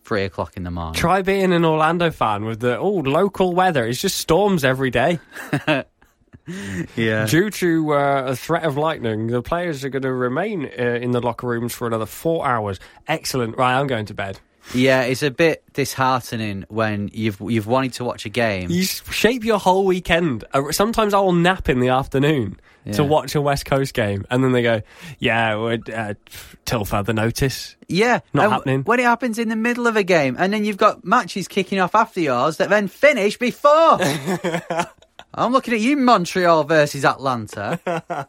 [0.08, 0.94] three o'clock in the morning.
[0.94, 3.84] Try being an Orlando fan with the oh local weather.
[3.86, 5.20] It's just storms every day.
[6.96, 7.26] yeah.
[7.26, 11.10] Due to uh, a threat of lightning, the players are going to remain uh, in
[11.10, 12.80] the locker rooms for another four hours.
[13.06, 13.58] Excellent.
[13.58, 14.40] Right, I'm going to bed.
[14.74, 18.70] Yeah, it's a bit disheartening when you've you've wanted to watch a game.
[18.70, 20.44] You shape your whole weekend.
[20.52, 22.60] Uh, Sometimes I will nap in the afternoon
[22.94, 24.82] to watch a West Coast game, and then they go,
[25.18, 26.14] "Yeah, we're, uh,
[26.64, 28.82] till further notice." Yeah, Not and happening.
[28.82, 31.80] When it happens in the middle of a game, and then you've got matches kicking
[31.80, 33.98] off after yours that then finish before.
[35.34, 37.80] I'm looking at you, Montreal versus Atlanta.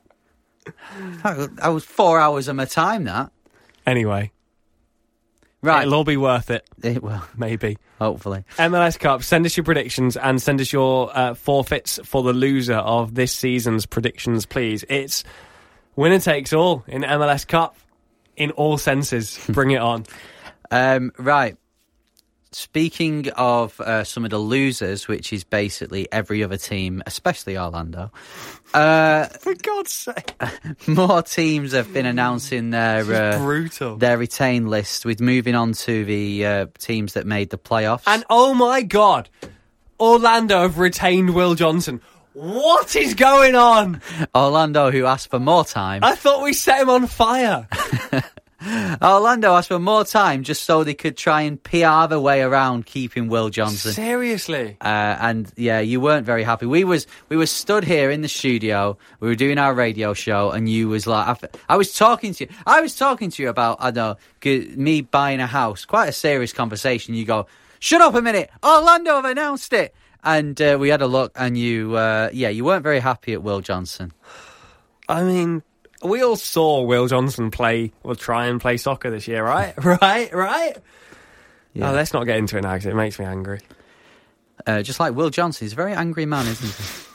[1.24, 3.06] that was four hours of my time.
[3.06, 3.32] That
[3.86, 4.32] Anyway,
[5.62, 5.82] right?
[5.82, 6.68] it'll all be worth it.
[6.82, 7.78] It will, Maybe.
[8.00, 8.44] hopefully.
[8.58, 12.76] MLS Cup, send us your predictions and send us your uh, forfeits for the loser
[12.76, 14.84] of this season's predictions, please.
[14.90, 15.24] It's
[15.96, 17.76] winner takes all in MLS Cup
[18.36, 19.40] in all senses.
[19.50, 20.06] Bring it on.
[20.72, 21.58] Um, right.
[22.52, 28.12] Speaking of uh, some of the losers, which is basically every other team, especially Orlando,
[28.74, 30.34] uh, For God's sake.
[30.88, 33.02] more teams have been announcing their
[33.34, 33.98] uh, brutal.
[33.98, 35.06] their retain list.
[35.06, 38.04] With moving on to the uh, teams that made the playoffs.
[38.08, 39.30] And oh my God,
[40.00, 42.02] Orlando have retained Will Johnson.
[42.34, 44.02] What is going on?
[44.36, 46.04] Orlando, who asked for more time.
[46.04, 47.68] I thought we set him on fire.
[49.02, 52.86] Orlando asked for more time just so they could try and PR the way around
[52.86, 53.94] keeping Will Johnson.
[53.94, 54.78] Seriously.
[54.82, 56.66] Uh, and yeah, you weren't very happy.
[56.66, 58.98] We was we were stood here in the studio.
[59.20, 62.46] We were doing our radio show, and you was like, I, I was talking to
[62.46, 62.50] you.
[62.66, 65.86] I was talking to you about I don't know me buying a house.
[65.86, 67.14] Quite a serious conversation.
[67.14, 67.48] You go,
[67.80, 68.50] shut up a minute.
[68.64, 72.66] Orlando have announced it, and uh, we had a look, and you, uh, yeah, you
[72.66, 74.12] weren't very happy at Will Johnson.
[75.08, 75.64] I mean,
[76.04, 79.74] we all saw Will Johnson play, or try and play soccer this year, right?
[79.84, 80.78] right, right?
[81.74, 81.92] Yeah.
[81.92, 83.60] Oh, let's not get into it now because it makes me angry.
[84.66, 87.06] Uh, just like Will Johnson, he's a very angry man, isn't he?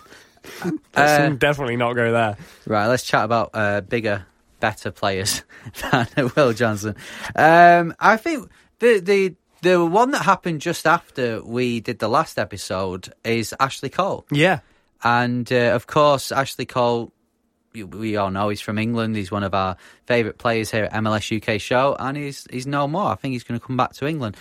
[0.95, 2.37] Uh, definitely not go there.
[2.67, 4.27] Right, let's chat about uh, bigger,
[4.61, 5.43] better players
[5.91, 6.97] than Will Johnson.
[7.35, 12.39] Um, I think the the the one that happened just after we did the last
[12.39, 14.61] episode is Ashley Cole, Yeah.
[15.03, 17.11] and uh, of course Ashley Cole
[17.83, 19.17] we all know he's from England.
[19.17, 22.87] He's one of our favourite players here at MLS UK show, and he's he's no
[22.87, 23.11] more.
[23.11, 24.37] I think he's going to come back to England.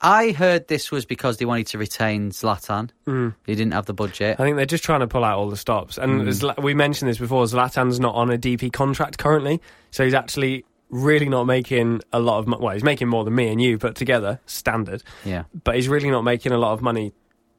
[0.00, 2.90] I heard this was because they wanted to retain Zlatan.
[3.06, 3.34] Mm.
[3.46, 4.38] They didn't have the budget.
[4.38, 5.98] I think they're just trying to pull out all the stops.
[5.98, 6.62] And Mm.
[6.62, 7.44] We mentioned this before.
[7.46, 12.38] Zlatan's not on a DP contract currently, so he's actually really not making a lot
[12.38, 12.62] of money.
[12.62, 15.02] Well, he's making more than me and you put together, standard.
[15.24, 15.44] Yeah.
[15.64, 17.12] But he's really not making a lot of money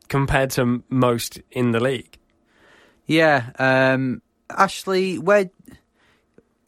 [0.07, 2.17] compared to most in the league.
[3.05, 5.49] Yeah, um, Ashley, where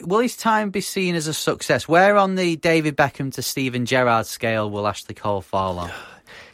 [0.00, 1.86] will his time be seen as a success?
[1.88, 5.90] Where on the David Beckham to Steven Gerrard scale will Ashley Cole fall on?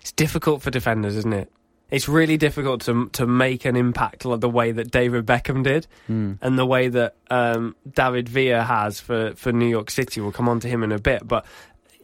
[0.00, 1.52] It's difficult for defenders, isn't it?
[1.90, 5.86] It's really difficult to to make an impact like the way that David Beckham did,
[6.06, 6.32] Hmm.
[6.40, 10.20] and the way that um, David Villa has for, for New York City.
[10.22, 11.44] We'll come on to him in a bit, but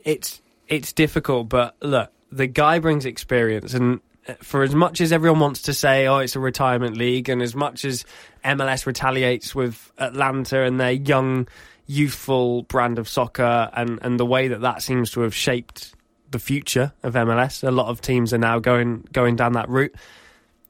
[0.04, 1.48] it's it's difficult.
[1.48, 4.00] But look, the guy brings experience, and
[4.40, 7.54] for as much as everyone wants to say, "Oh, it's a retirement league," and as
[7.54, 8.04] much as
[8.44, 11.48] MLS retaliates with Atlanta and their young,
[11.86, 15.94] youthful brand of soccer, and and the way that that seems to have shaped
[16.30, 17.66] the future of MLS.
[17.66, 19.94] A lot of teams are now going going down that route.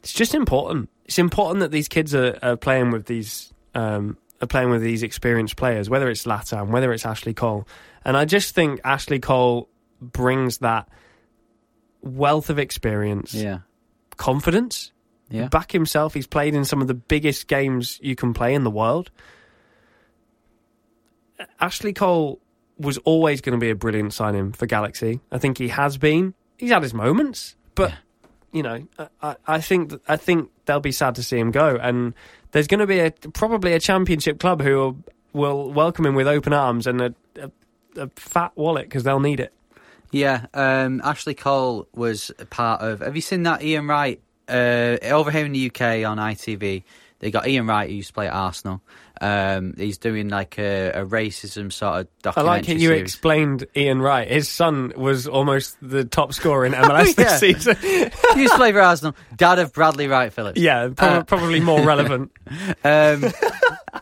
[0.00, 0.90] It's just important.
[1.06, 5.02] It's important that these kids are, are playing with these um, are playing with these
[5.02, 7.66] experienced players, whether it's Latam, whether it's Ashley Cole,
[8.04, 9.68] and I just think Ashley Cole
[10.00, 10.88] brings that
[12.04, 13.58] wealth of experience, Yeah,
[14.16, 14.92] confidence,
[15.30, 15.48] yeah.
[15.48, 16.14] back himself.
[16.14, 19.10] He's played in some of the biggest games you can play in the world.
[21.60, 22.40] Ashley Cole
[22.78, 25.20] was always going to be a brilliant signing for Galaxy.
[25.32, 26.34] I think he has been.
[26.58, 27.92] He's had his moments, but
[28.52, 31.76] you know, I- I, I think I think they'll be sad to see him go.
[31.76, 32.14] And
[32.52, 34.96] there's going to be a probably a championship club who will,
[35.32, 37.50] will welcome him with open arms and a, a,
[37.96, 39.52] a fat wallet because they'll need it.
[40.14, 43.00] Yeah, um, Ashley Cole was part of.
[43.00, 46.85] Have you seen that Ian Wright uh, over here in the UK on ITV?
[47.24, 48.82] They got Ian Wright who used to play at Arsenal.
[49.18, 52.50] Um, he's doing like a, a racism sort of documentary.
[52.50, 53.00] I like how you series.
[53.00, 54.28] explained Ian Wright.
[54.30, 57.76] His son was almost the top scorer in MLS this season.
[57.80, 59.16] he used to play for Arsenal.
[59.34, 60.60] Dad of Bradley Wright Phillips.
[60.60, 62.30] yeah, prob- Uh, probably more relevant.
[62.87, 63.24] Um,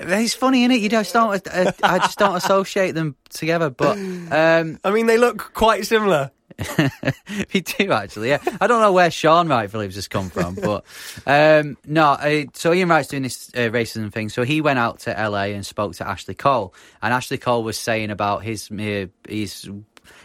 [0.00, 0.80] it's funny, innit?
[0.80, 1.46] You just don't.
[1.46, 3.70] Uh, I just don't associate them together.
[3.70, 6.32] But um, I mean, they look quite similar.
[7.54, 8.30] we do actually.
[8.30, 10.84] Yeah, I don't know where Shaun Wright Phillips has come from, but
[11.26, 12.10] um, no.
[12.12, 14.28] Uh, so Ian Wright's doing this uh, racism thing.
[14.28, 17.78] So he went out to LA and spoke to Ashley Cole, and Ashley Cole was
[17.78, 19.70] saying about his uh, his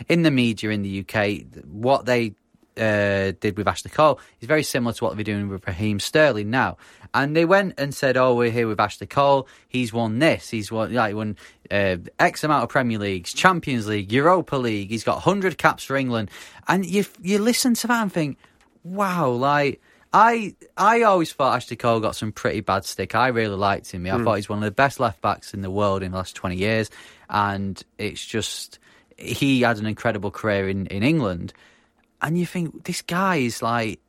[0.10, 2.34] in the media in the UK what they
[2.78, 6.50] uh, did with Ashley Cole is very similar to what they're doing with Raheem Sterling
[6.50, 6.78] now.
[7.14, 9.48] And they went and said, "Oh, we're here with Ashley Cole.
[9.68, 10.50] He's won this.
[10.50, 11.38] He's won like won
[11.72, 14.90] uh, X amount of Premier Leagues, Champions League, Europa League.
[14.90, 16.30] He's got hundred caps for England."
[16.68, 18.38] And you you listen to that and think,
[18.84, 19.82] "Wow!" Like
[20.14, 23.16] I I always thought Ashley Cole got some pretty bad stick.
[23.16, 24.06] I really liked him.
[24.06, 26.36] I thought he's one of the best left backs in the world in the last
[26.36, 26.90] twenty years,
[27.30, 28.80] and it's just
[29.18, 31.54] he had an incredible career in in England
[32.22, 34.00] and you think this guy is like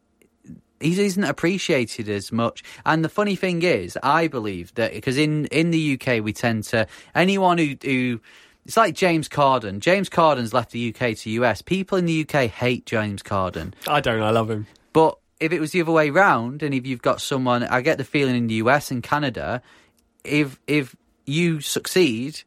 [0.81, 2.62] he isn't appreciated as much.
[2.87, 6.64] And the funny thing is, I believe that because in in the UK we tend
[6.64, 8.21] to anyone who who
[8.64, 9.81] it's like James Corden.
[9.81, 11.62] James Corden's left the UK to US.
[11.62, 13.73] People in the UK hate James Corden.
[13.87, 14.23] I don't.
[14.23, 14.66] I love him.
[14.92, 17.99] But if it was the other way round, and if you've got someone, I get
[17.99, 19.62] the feeling in the US and Canada,
[20.23, 20.94] if if
[21.25, 22.42] you succeed,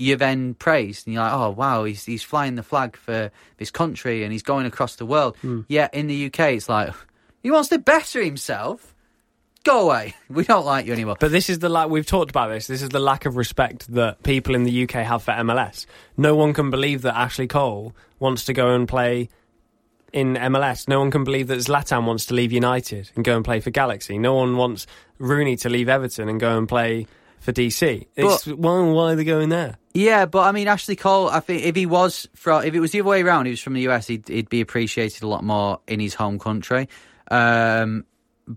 [0.00, 3.70] you're then praised, and you're like, oh wow, he's he's flying the flag for this
[3.70, 5.36] country, and he's going across the world.
[5.42, 5.60] Hmm.
[5.68, 6.92] Yet in the UK, it's like
[7.42, 8.94] he wants to better himself.
[9.62, 10.14] Go away.
[10.30, 11.16] We don't like you anymore.
[11.20, 12.66] But this is the la- we've talked about this.
[12.66, 15.84] This is the lack of respect that people in the UK have for MLS.
[16.16, 19.28] No one can believe that Ashley Cole wants to go and play
[20.14, 20.88] in MLS.
[20.88, 23.70] No one can believe that Zlatan wants to leave United and go and play for
[23.70, 24.18] Galaxy.
[24.18, 24.86] No one wants
[25.18, 27.06] Rooney to leave Everton and go and play
[27.40, 28.06] for DC.
[28.16, 29.76] It's why, why are they going there?
[29.92, 31.28] Yeah, but I mean, Ashley Cole.
[31.28, 33.60] I think if he was from, if it was the other way around, he was
[33.60, 36.88] from the US, he'd, he'd be appreciated a lot more in his home country.
[37.30, 38.04] Um,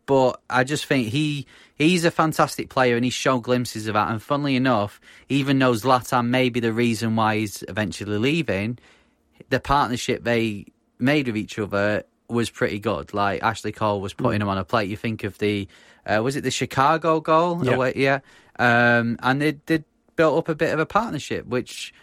[0.06, 4.12] but I just think he he's a fantastic player, and he's shown glimpses of that.
[4.12, 8.78] And funnily enough, even though Zlatan may be the reason why he's eventually leaving,
[9.50, 10.66] the partnership they
[11.00, 13.14] made with each other was pretty good.
[13.14, 14.90] Like Ashley Cole was putting him on a plate.
[14.90, 15.68] You think of the
[16.06, 17.66] uh, was it the Chicago goal?
[17.66, 17.92] Yeah.
[17.96, 18.20] Yeah.
[18.60, 19.84] Um, and they they
[20.16, 21.94] built up a bit of a partnership, which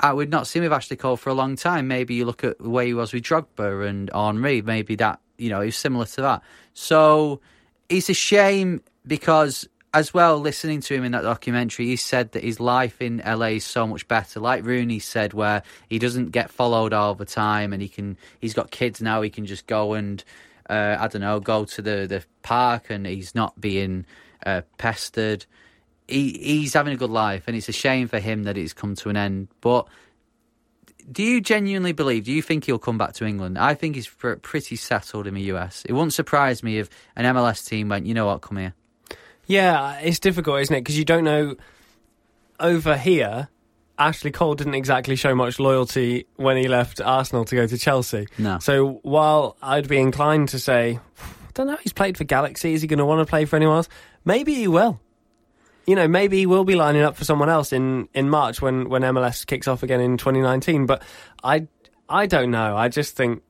[0.00, 1.88] I would not see with Ashley Cole for a long time.
[1.88, 4.62] Maybe you look at the way he was with Drogba and Henry.
[4.62, 6.42] Maybe that you know is similar to that.
[6.74, 7.40] So
[7.88, 12.44] it's a shame because as well, listening to him in that documentary, he said that
[12.44, 14.38] his life in LA is so much better.
[14.38, 18.16] Like Rooney said, where he doesn't get followed all the time, and he can.
[18.40, 19.22] He's got kids now.
[19.22, 20.22] He can just go and
[20.68, 24.04] uh, I don't know, go to the the park, and he's not being
[24.44, 25.46] uh, pestered.
[26.08, 28.94] He he's having a good life, and it's a shame for him that it's come
[28.96, 29.48] to an end.
[29.60, 29.86] But
[31.10, 32.24] do you genuinely believe?
[32.24, 33.58] Do you think he'll come back to England?
[33.58, 35.84] I think he's pr- pretty settled in the US.
[35.86, 38.74] It wouldn't surprise me if an MLS team went, you know what, come here.
[39.46, 40.80] Yeah, it's difficult, isn't it?
[40.80, 41.56] Because you don't know.
[42.60, 43.48] Over here,
[43.98, 48.26] Ashley Cole didn't exactly show much loyalty when he left Arsenal to go to Chelsea.
[48.36, 48.58] No.
[48.58, 52.74] So while I'd be inclined to say, I don't know, he's played for Galaxy.
[52.74, 53.88] Is he going to want to play for anyone else?
[54.24, 55.00] Maybe he will.
[55.88, 58.88] You know, maybe he will be lining up for someone else in, in March when,
[58.90, 60.84] when MLS kicks off again in 2019.
[60.84, 61.02] But
[61.42, 61.66] I,
[62.08, 62.76] I don't know.
[62.76, 63.42] I just think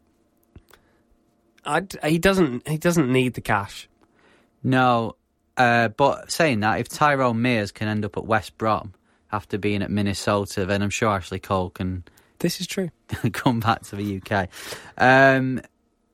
[1.69, 3.89] I, he doesn't he doesn't need the cash.
[4.63, 5.17] No,
[5.57, 8.95] uh, but saying that, if Tyrone Mears can end up at West Brom
[9.31, 12.05] after being at Minnesota, then I'm sure Ashley Cole can
[12.39, 12.91] This is true.
[13.33, 14.49] come back to the UK.
[14.97, 15.61] Um,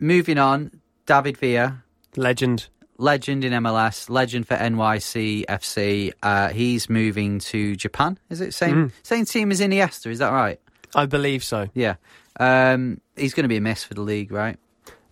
[0.01, 1.85] moving on, David Villa,
[2.17, 2.69] Legend.
[2.99, 6.13] Legend in MLS, legend for NYC FC.
[6.23, 8.19] Uh, he's moving to Japan.
[8.31, 10.07] Is it same same team as Iniesta?
[10.07, 10.61] Is that right?
[10.95, 11.69] I believe so.
[11.75, 11.97] Yeah.
[12.39, 14.59] Um, he's going to be a miss for the league, right?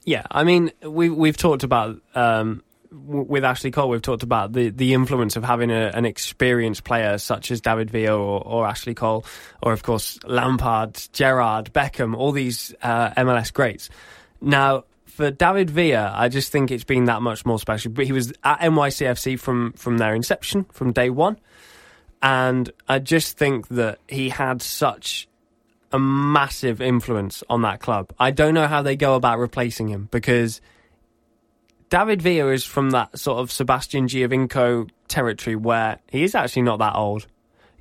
[0.05, 3.89] Yeah, I mean, we we've talked about um, w- with Ashley Cole.
[3.89, 7.91] We've talked about the, the influence of having a, an experienced player such as David
[7.91, 9.25] Villa or, or Ashley Cole,
[9.63, 13.91] or of course Lampard, Gerrard, Beckham, all these uh, MLS greats.
[14.41, 17.93] Now, for David Villa, I just think it's been that much more special.
[17.93, 21.39] But he was at NYCFC from from their inception, from day one,
[22.23, 25.29] and I just think that he had such
[25.93, 28.13] a massive influence on that club.
[28.19, 30.63] I don't know how they go about replacing him because
[31.91, 36.79] David Villa is from that sort of Sebastian Giovinco territory where he is actually not
[36.79, 37.27] that old,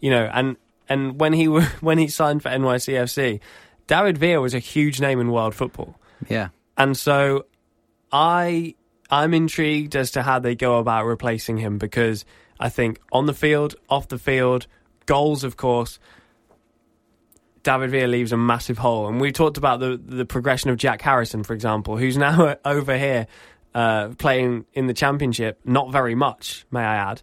[0.01, 0.29] you know.
[0.33, 0.57] And
[0.89, 1.45] and when he
[1.79, 3.39] when he signed for NYCFC,
[3.87, 5.95] David Villa was a huge name in world football,
[6.27, 6.49] Yeah.
[6.81, 7.45] And so
[8.11, 8.73] I
[9.11, 12.25] I'm intrigued as to how they go about replacing him because
[12.59, 14.65] I think on the field, off the field,
[15.05, 15.99] goals, of course.
[17.63, 21.03] David Villa leaves a massive hole, and we talked about the the progression of Jack
[21.03, 23.27] Harrison, for example, who's now over here
[23.75, 25.59] uh, playing in the championship.
[25.63, 27.21] Not very much, may I add.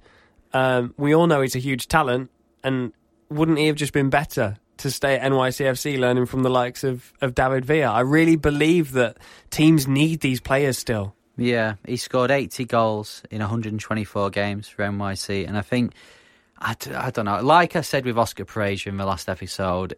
[0.53, 2.31] Um, we all know he's a huge talent,
[2.63, 2.93] and
[3.29, 7.13] wouldn't he have just been better to stay at NYCFC, learning from the likes of
[7.21, 7.93] of David Villa?
[7.93, 9.19] I really believe that
[9.51, 11.15] teams need these players still.
[11.37, 15.93] Yeah, he scored 80 goals in 124 games for NYC, and I think
[16.59, 17.41] I, d- I don't know.
[17.41, 19.95] Like I said with Oscar Pareja in the last episode,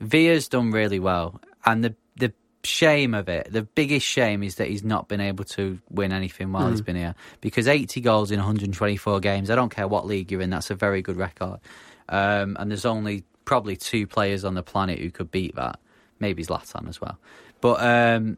[0.00, 2.32] Villa's done really well, and the the
[2.64, 6.52] shame of it, the biggest shame is that he's not been able to win anything
[6.52, 7.14] while he's been here.
[7.40, 10.74] Because 80 goals in 124 games, I don't care what league you're in, that's a
[10.74, 11.60] very good record.
[12.08, 15.80] Um, and there's only probably two players on the planet who could beat that.
[16.20, 17.18] Maybe Zlatan as well.
[17.62, 18.36] But um,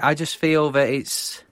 [0.00, 1.42] I just feel that it's.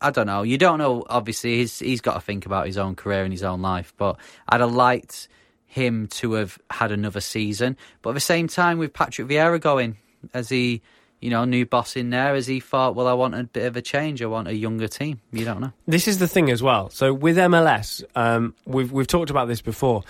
[0.00, 0.42] I don't know.
[0.42, 1.04] You don't know.
[1.08, 3.94] Obviously, he's he's got to think about his own career and his own life.
[3.96, 4.18] But
[4.48, 5.28] I'd have liked
[5.66, 7.76] him to have had another season.
[8.02, 9.96] But at the same time, with Patrick Vieira going,
[10.32, 10.82] as he,
[11.20, 13.76] you know, new boss in there, as he thought, well, I want a bit of
[13.76, 14.22] a change.
[14.22, 15.20] I want a younger team.
[15.32, 15.72] You don't know.
[15.86, 16.90] This is the thing as well.
[16.90, 20.04] So with MLS, um, we've we've talked about this before.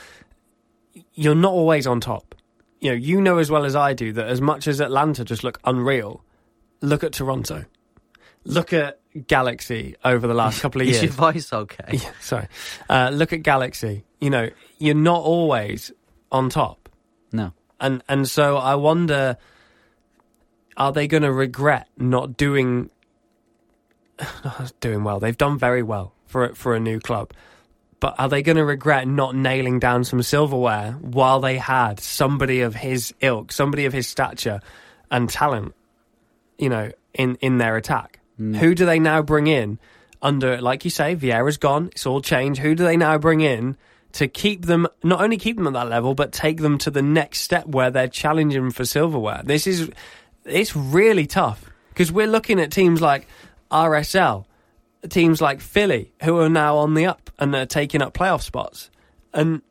[1.15, 2.35] You're not always on top.
[2.81, 5.43] You know, you know as well as I do that as much as Atlanta just
[5.45, 6.23] look unreal,
[6.81, 7.65] look at Toronto,
[8.45, 11.03] look at Galaxy over the last couple of Is years.
[11.05, 11.85] your voice okay?
[11.93, 12.47] Yeah, sorry.
[12.89, 14.05] Uh, look at Galaxy.
[14.21, 15.91] You know, you're not always
[16.31, 16.89] on top,
[17.33, 17.53] No.
[17.81, 19.37] and and so I wonder,
[20.77, 22.91] are they going to regret not doing
[24.81, 25.21] doing well?
[25.21, 27.33] They've done very well for a- for a new club,
[28.01, 32.61] but are they going to regret not nailing down some silverware while they had somebody
[32.61, 34.61] of his ilk, somebody of his stature
[35.11, 35.75] and talent,
[36.59, 38.21] you know, in in their attack?
[38.37, 38.55] Hmm.
[38.55, 39.79] Who do they now bring in
[40.23, 42.61] under, like you say, Vieira's gone, it's all changed.
[42.61, 43.77] Who do they now bring in
[44.13, 47.03] to keep them, not only keep them at that level, but take them to the
[47.03, 49.43] next step where they're challenging for silverware?
[49.45, 49.91] This is,
[50.45, 53.27] it's really tough because we're looking at teams like
[53.71, 54.45] RSL,
[55.09, 58.91] teams like Philly, who are now on the up and are taking up playoff spots.
[59.33, 59.63] And,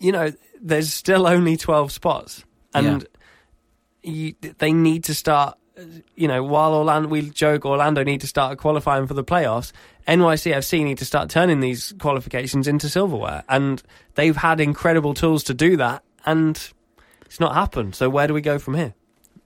[0.00, 2.44] you know, there's still only 12 spots.
[2.74, 3.06] And
[4.02, 5.58] you, they need to start.
[6.14, 9.72] You know, while Orlando, we joke Orlando need to start qualifying for the playoffs.
[10.06, 13.82] NYCFC need to start turning these qualifications into silverware, and
[14.14, 16.72] they've had incredible tools to do that, and
[17.24, 17.94] it's not happened.
[17.94, 18.94] So where do we go from here?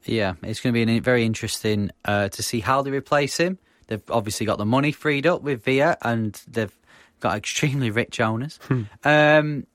[0.05, 3.59] Yeah, it's going to be very interesting uh, to see how they replace him.
[3.89, 6.77] They've obviously got the money freed up with Via, and they've
[7.21, 8.59] got extremely rich owners.
[9.05, 9.67] Um,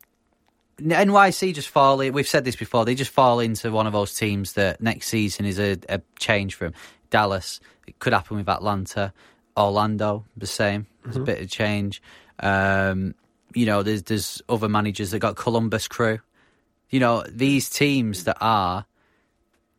[0.80, 1.97] NYC just fall.
[1.97, 2.86] We've said this before.
[2.86, 6.55] They just fall into one of those teams that next season is a, a change
[6.55, 6.74] from.
[7.12, 7.59] Dallas.
[7.86, 9.14] It could happen with Atlanta.
[9.55, 10.88] Orlando, the same.
[11.03, 12.01] There's a bit of change.
[12.39, 13.14] Um,
[13.53, 16.20] you know, there's there's other managers that got Columbus Crew.
[16.89, 18.86] You know, these teams that are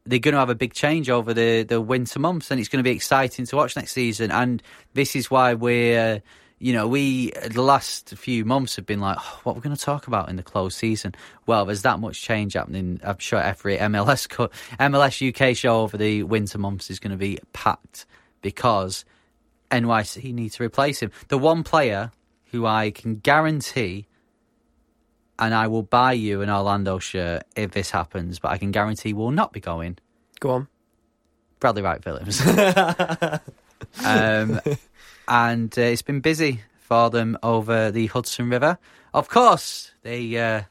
[0.05, 2.83] they're going to have a big change over the the winter months, and it's going
[2.83, 4.31] to be exciting to watch next season.
[4.31, 4.63] And
[4.95, 6.17] this is why we're.
[6.17, 6.19] Uh,
[6.59, 9.83] you know, we the last few months have been like, oh, what we're going to
[9.83, 11.13] talk about in the close season.
[11.45, 13.01] Well, there's that much change happening.
[13.03, 17.17] I'm sure every MLS cut, MLS UK show over the winter months is going to
[17.17, 18.07] be packed
[18.43, 19.05] because
[19.73, 21.11] NYC need to replace him.
[21.27, 22.13] The one player
[22.53, 24.07] who I can guarantee,
[25.43, 29.13] and I will buy you an Orlando shirt if this happens, but I can guarantee
[29.13, 29.99] we'll not be going.
[30.39, 30.69] Go on.
[31.59, 32.47] Bradley Wright Phillips.
[34.05, 34.61] um,
[35.27, 38.79] and uh, it's been busy for them over the Hudson River.
[39.13, 40.63] Of course, they uh,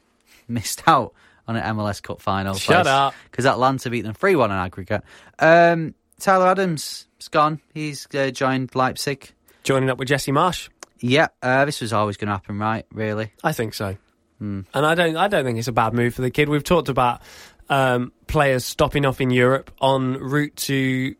[0.48, 1.12] missed out
[1.46, 2.54] on an MLS Cup final.
[2.54, 3.14] Shut up.
[3.30, 5.02] Because Atlanta beat them 3 1 on aggregate.
[5.38, 7.60] Um, Tyler Adams is gone.
[7.74, 9.32] He's uh, joined Leipzig.
[9.64, 10.70] Joining up with Jesse Marsch.
[10.98, 12.86] Yeah, uh, this was always going to happen, right?
[12.90, 13.32] Really?
[13.44, 13.98] I think so.
[14.42, 14.66] Mm.
[14.74, 16.48] And I don't I don't think it's a bad move for the kid.
[16.48, 17.22] We've talked about
[17.68, 21.14] um, players stopping off in Europe en route to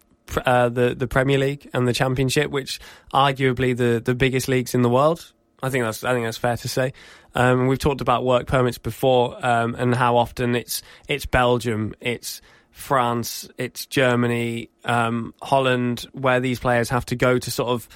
[0.44, 2.80] uh, the the Premier League and the Championship, which
[3.14, 5.32] arguably the the biggest leagues in the world.
[5.62, 6.92] I think that's I think that's fair to say.
[7.34, 12.42] Um, we've talked about work permits before um, and how often it's it's Belgium, it's
[12.72, 17.88] France, it's Germany, um, Holland, where these players have to go to sort of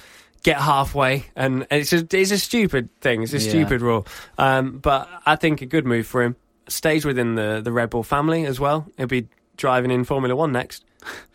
[0.43, 3.23] get halfway, and it's a it's a stupid thing.
[3.23, 3.49] It's a Yeah.
[3.49, 4.05] stupid rule,
[4.37, 6.35] um, but I think a good move for him.
[6.67, 8.87] Stays within the the Red Bull family as well.
[8.97, 10.83] He'll be driving in Formula One next.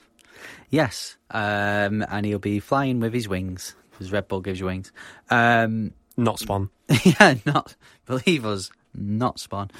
[0.70, 1.16] Yes.
[1.30, 4.90] Um, and he'll be flying with his wings because Red Bull gives you wings.
[5.30, 6.70] Um, Not Spawn.
[7.05, 7.74] yeah, not
[8.07, 9.70] believe us, not Spawn.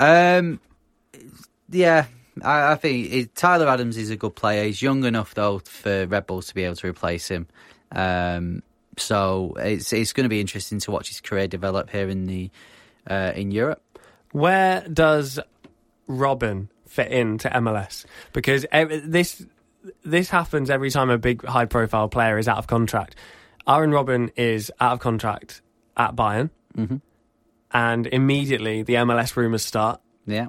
[0.00, 0.58] Um,
[1.70, 2.06] yeah,
[2.42, 4.64] I, I think it, Tyler Adams is a good player.
[4.64, 7.46] He's young enough though for Red Bulls to be able to replace him.
[7.94, 8.62] Um,
[8.98, 12.50] so it's it's going to be interesting to watch his career develop here in the
[13.08, 13.82] uh, in Europe.
[14.32, 15.38] Where does
[16.08, 18.04] Robben fit into MLS?
[18.32, 18.66] Because
[19.04, 19.44] this
[20.04, 23.16] this happens every time a big high profile player is out of contract.
[23.66, 25.60] Arjen Robben is out of contract
[25.96, 27.00] at Bayern, Mhm.
[27.72, 30.00] and immediately the MLS rumours start.
[30.26, 30.48] Yeah,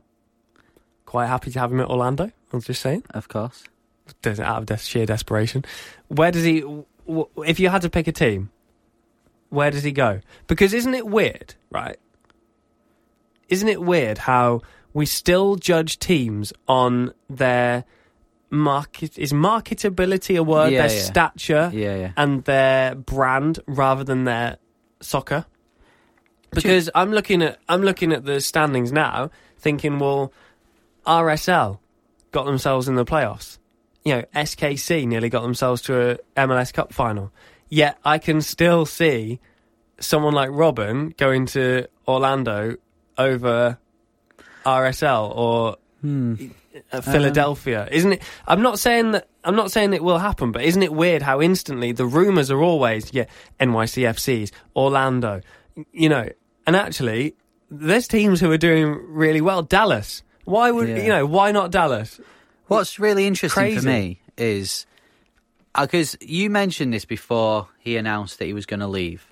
[1.06, 2.26] Quite happy to have him at Orlando.
[2.26, 3.64] I was just saying, of course.
[4.40, 5.64] Out of sheer desperation.
[6.08, 6.64] Where does he?
[7.08, 8.50] If you had to pick a team,
[9.50, 10.20] where does he go?
[10.48, 11.98] Because isn't it weird, right?
[13.50, 14.62] Isn't it weird how
[14.94, 17.86] we still judge teams on their
[18.50, 19.18] market?
[19.18, 20.72] Is marketability a word?
[20.72, 21.04] Yeah, their yeah.
[21.04, 22.12] stature yeah.
[22.18, 24.58] and their brand rather than their
[25.02, 25.46] soccer.
[26.52, 30.32] Because I'm looking at I'm looking at the standings now, thinking, well,
[31.06, 31.80] RSL
[32.32, 33.58] got themselves in the playoffs.
[34.06, 37.32] You know, SKC nearly got themselves to a MLS Cup final.
[37.70, 39.40] Yet I can still see
[40.00, 42.76] someone like Robben going to Orlando
[43.18, 43.78] over
[44.66, 45.78] RSL or
[46.92, 47.88] uh, Philadelphia.
[47.92, 48.22] isn't it?
[48.48, 49.28] I'm not saying that.
[49.46, 52.62] I'm not saying it will happen, but isn't it weird how instantly the rumours are
[52.62, 53.26] always yeah
[53.60, 55.42] NYCFCs, Orlando,
[55.92, 56.28] you know,
[56.66, 57.36] and actually
[57.70, 59.62] there's teams who are doing really well.
[59.64, 60.24] Dallas.
[60.46, 60.98] Why would Yeah.
[60.98, 61.26] you know?
[61.26, 62.20] Why not Dallas?
[62.68, 63.80] What's really interesting Crazy.
[63.80, 64.86] for me is
[65.80, 69.26] because you mentioned this before he announced that he was going to leave,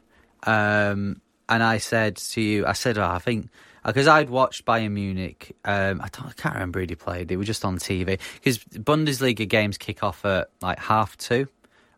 [0.44, 3.50] um, and I said to you, I said, oh, I think
[3.86, 5.56] because I'd watched Bayern Munich.
[5.66, 7.28] Um, I, don't, I can't remember who they played.
[7.28, 11.48] They were just on TV because Bundesliga games kick off at like half two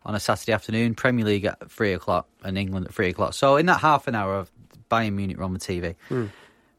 [0.06, 0.96] on a Saturday afternoon.
[0.96, 3.34] Premier League at three o'clock, and England at three o'clock.
[3.34, 4.52] So in that half an hour of
[4.90, 5.96] Bayern Munich were on the TV,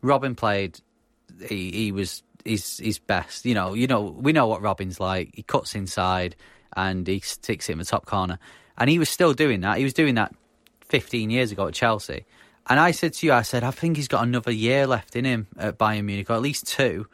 [0.03, 0.81] Robben played.
[1.49, 3.45] He, he was his his best.
[3.45, 5.31] You know, you know, we know what Robben's like.
[5.35, 6.37] He cuts inside
[6.77, 8.39] and he sticks it in the top corner,
[8.79, 9.79] and he was still doing that.
[9.79, 10.35] He was doing that
[10.89, 12.25] 15 years ago at Chelsea.
[12.67, 15.25] And I said to you, I said, I think he's got another year left in
[15.25, 17.07] him at Bayern Munich, or at least two.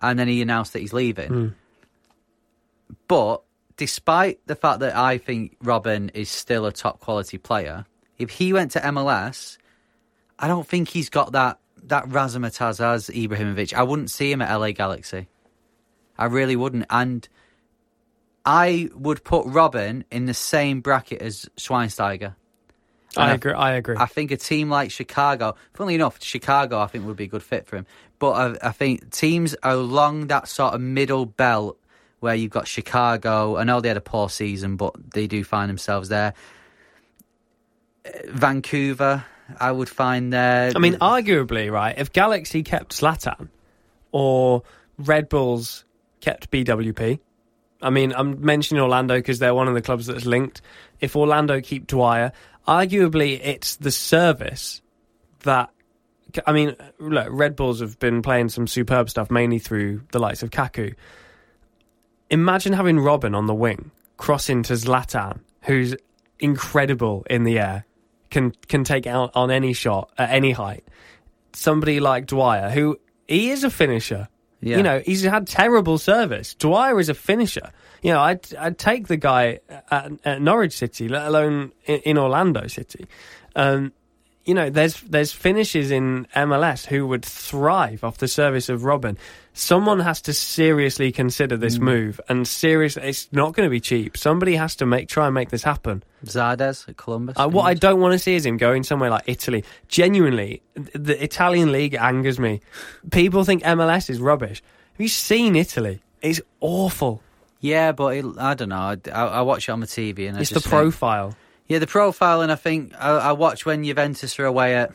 [0.00, 1.28] And then he announced that he's leaving.
[1.28, 1.48] Hmm.
[3.08, 3.42] But
[3.76, 7.84] despite the fact that I think Robben is still a top quality player,
[8.18, 9.58] if he went to MLS,
[10.38, 13.74] I don't think he's got that that razzmatazz as Ibrahimovic.
[13.74, 15.28] I wouldn't see him at LA Galaxy.
[16.18, 16.86] I really wouldn't.
[16.90, 17.28] And
[18.44, 22.34] I would put Robben in the same bracket as Schweinsteiger.
[23.16, 23.52] I And agree.
[23.52, 23.96] I agree.
[23.98, 27.42] I think a team like Chicago, funnily enough, Chicago I think would be a good
[27.42, 27.86] fit for him.
[28.18, 28.30] But
[28.62, 31.78] I, I think teams along that sort of middle belt
[32.20, 35.68] where you've got Chicago, I know they had a poor season, but they do find
[35.68, 36.34] themselves there.
[38.28, 39.24] Vancouver,
[39.60, 40.72] I would find there.
[40.74, 41.96] I mean, arguably, right?
[41.96, 43.48] If Galaxy kept Zlatan
[44.12, 44.62] or
[44.98, 45.84] Red Bulls
[46.20, 47.20] kept BWP,
[47.82, 50.62] I mean, I'm mentioning Orlando because they're one of the clubs that's linked.
[51.00, 52.32] If Orlando keep Dwyer,
[52.66, 54.82] arguably it's the service
[55.40, 55.70] that
[56.46, 60.42] I mean, look, Red Bulls have been playing some superb stuff, mainly through the likes
[60.42, 60.94] of Kaku.
[62.30, 65.94] Imagine having Robben on the wing, crossing to Zlatan, who's
[66.40, 67.86] incredible in the air,
[68.30, 70.84] can can take out on any shot at any height.
[71.52, 74.28] Somebody like Dwyer, who he is a finisher.
[74.60, 74.78] Yeah.
[74.78, 76.54] You know, he's had terrible service.
[76.54, 77.70] Dwyer is a finisher.
[78.02, 79.60] You know, I'd, I'd take the guy
[79.90, 83.06] at, at Norwich City, let alone in, in Orlando City.
[83.54, 83.92] Um,
[84.46, 89.18] you know, there's there's finishes in MLS who would thrive off the service of Robben.
[89.52, 94.16] Someone has to seriously consider this move, and seriously, it's not going to be cheap.
[94.16, 96.02] Somebody has to make try and make this happen.
[96.24, 97.36] Zardes at Columbus.
[97.38, 99.64] Uh, what I don't want to see is him going somewhere like Italy.
[99.88, 102.60] Genuinely, the Italian league angers me.
[103.10, 104.62] People think MLS is rubbish.
[104.92, 106.00] Have you seen Italy?
[106.22, 107.22] It's awful.
[107.60, 108.76] Yeah, but it, I don't know.
[108.76, 111.34] I, I, watch it on the TV and I It's the think- profile.
[111.68, 112.50] Yeah, the profiling.
[112.50, 114.92] I think I, I watch when Juventus are away at.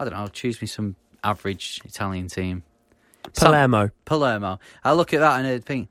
[0.00, 0.28] I don't know.
[0.28, 2.62] Choose me some average Italian team.
[3.32, 3.90] Some- Palermo.
[4.04, 4.58] Palermo.
[4.84, 5.88] I look at that and I think,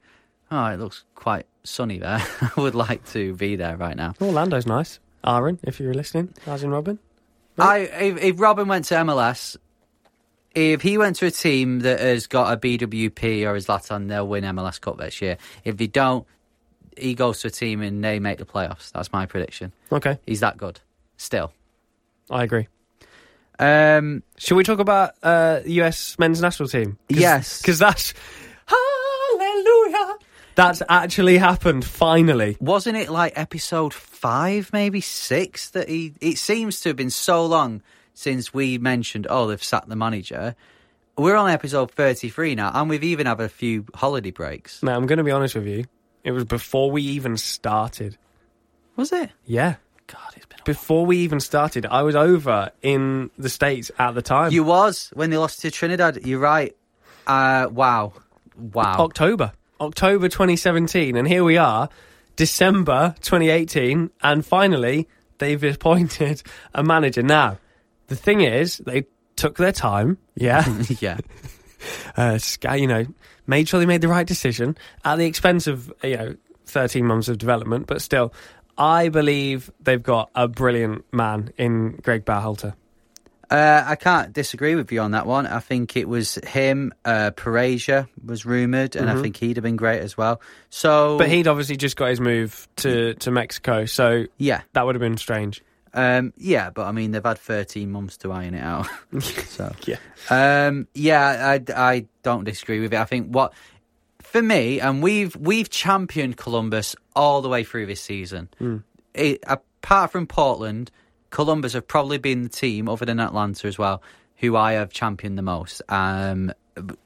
[0.49, 2.25] oh, it looks quite sunny there.
[2.41, 4.13] I would like to be there right now.
[4.21, 4.99] Orlando's nice.
[5.23, 6.99] Arjen, if you're listening, as in Robben.
[7.59, 9.57] I if, if Robben went to MLS,
[10.55, 14.27] if he went to a team that has got a BWP or a Zlatan, they'll
[14.27, 15.37] win MLS Cup this year.
[15.63, 16.25] If they don't,
[16.97, 18.91] he goes to a team and they make the playoffs.
[18.91, 19.71] That's my prediction.
[19.91, 20.79] Okay, He's that good.
[21.17, 21.51] Still.
[22.29, 22.67] I agree.
[23.59, 26.97] Um, Should we talk about uh, US men's national team?
[27.09, 27.61] Yes.
[27.61, 28.13] because that's
[28.67, 30.15] hallelujah.
[30.55, 32.57] That's actually happened finally.
[32.59, 36.13] wasn't it like episode five, maybe six, that he.
[36.19, 37.83] It seems to have been so long
[38.15, 40.55] since we mentioned, oh, they've sacked the manager.
[41.15, 44.81] We're on episode 33 now, and we've even had a few holiday breaks.
[44.83, 45.85] Now I'm going to be honest with you.
[46.27, 48.17] It was before we even started.
[48.97, 49.29] Was it?
[49.45, 49.75] Yeah,
[50.07, 50.59] God, it's been.
[50.65, 54.51] before we even started, I was over in the states at the time.
[54.51, 56.25] You was when they lost to Trinidad.
[56.25, 56.75] You're right.
[57.25, 58.11] Uh, wow,
[58.57, 58.95] wow.
[58.99, 61.87] October, October 2017, and here we are,
[62.35, 65.07] December 2018, and finally
[65.37, 67.23] they've appointed a manager.
[67.23, 67.57] Now,
[68.07, 69.05] the thing is, they
[69.37, 70.67] took their time, yeah,
[70.99, 71.19] yeah,
[72.17, 73.05] uh, sca- you know,
[73.47, 76.35] made sure they made the right decision at the expense of you know
[76.65, 78.33] 13 months of development, but still,
[78.77, 82.73] I believe they've got a brilliant man in Greg Berhalter.
[83.49, 85.47] uh, I can't disagree with you on that one.
[85.47, 86.93] I think it was him.
[87.05, 90.41] Uh, Pareja was rumored, and I think he'd have been great as well.
[90.69, 94.95] So, But he'd obviously just got his move to, to Mexico, so yeah, that would
[94.95, 95.63] have been strange.
[95.97, 96.69] Um, yeah.
[96.69, 98.87] But I mean, they've had 13 months to iron it out.
[99.19, 99.97] so, Yeah.
[100.29, 102.99] Um, yeah, I, I don't disagree with it.
[102.99, 103.53] I think what
[104.21, 108.49] for me, and we've we've championed Columbus all the way through this season.
[109.13, 110.91] It, apart from Portland,
[111.31, 114.03] Columbus have probably been the team, other than Atlanta as well,
[114.37, 115.81] who I have championed the most.
[115.89, 116.53] Um,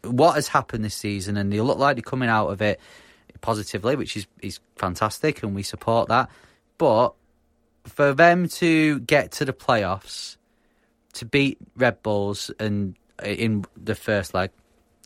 [0.03, 2.81] what has happened this season, and they look like they're coming out of it
[3.39, 6.29] positively, which is is fantastic, and we support that.
[6.77, 7.13] But
[7.85, 10.37] for them to get to the playoffs,
[11.13, 14.49] to beat Red Bulls and in the first leg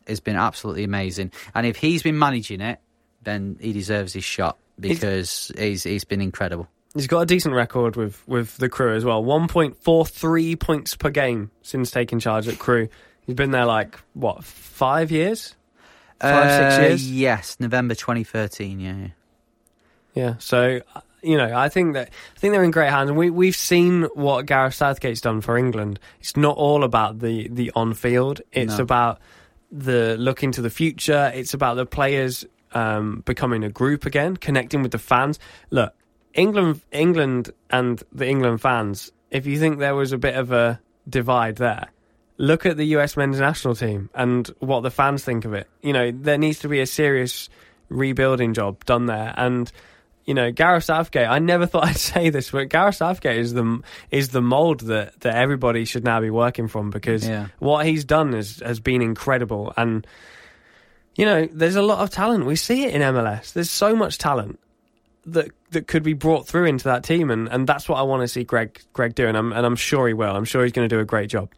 [0.08, 1.32] has been absolutely amazing.
[1.54, 2.80] And if he's been managing it,
[3.24, 6.68] then he deserves his shot because he's he's been incredible.
[6.94, 9.22] He's got a decent record with, with the crew as well.
[9.24, 12.88] 1.43 points per game since taking charge at crew.
[13.26, 15.56] He's been there like, what, five years?
[16.22, 17.12] Five, six Uh, years?
[17.12, 18.80] Yes, November 2013.
[18.80, 19.08] Yeah, yeah.
[20.14, 20.34] Yeah.
[20.40, 23.12] So, uh, you know, I think that I think they're in great hands.
[23.12, 26.00] We, we've seen what Gareth Southgate's done for England.
[26.20, 28.84] It's not all about the, the on field, it's No.
[28.84, 29.20] about
[29.72, 31.32] the look into the future.
[31.34, 35.40] It's about the players um, becoming a group again, connecting with the fans.
[35.72, 35.94] Look,
[36.34, 39.12] England, England, and the England fans.
[39.32, 41.88] If you think there was a bit of a divide there,
[42.38, 45.68] look at the US men's national team and what the fans think of it.
[45.82, 47.50] You know, there needs to be a serious
[47.90, 49.34] rebuilding job done there.
[49.38, 49.72] And
[50.26, 51.28] you know, Gareth Southgate.
[51.28, 55.20] I never thought I'd say this, but Gareth Southgate is the is the mold that
[55.22, 57.48] that everybody should now be working from because Yeah.
[57.60, 59.74] what he's done is, has been incredible.
[59.78, 60.06] And
[61.16, 62.46] you know, there's a lot of talent.
[62.46, 63.54] We see it in MLS.
[63.54, 64.60] There's so much talent
[65.28, 68.22] that that could be brought through into that team, and, and that's what I want
[68.22, 70.36] to see Greg Greg do, and I'm and I'm sure he will.
[70.36, 71.50] I'm sure he's going to do a great job.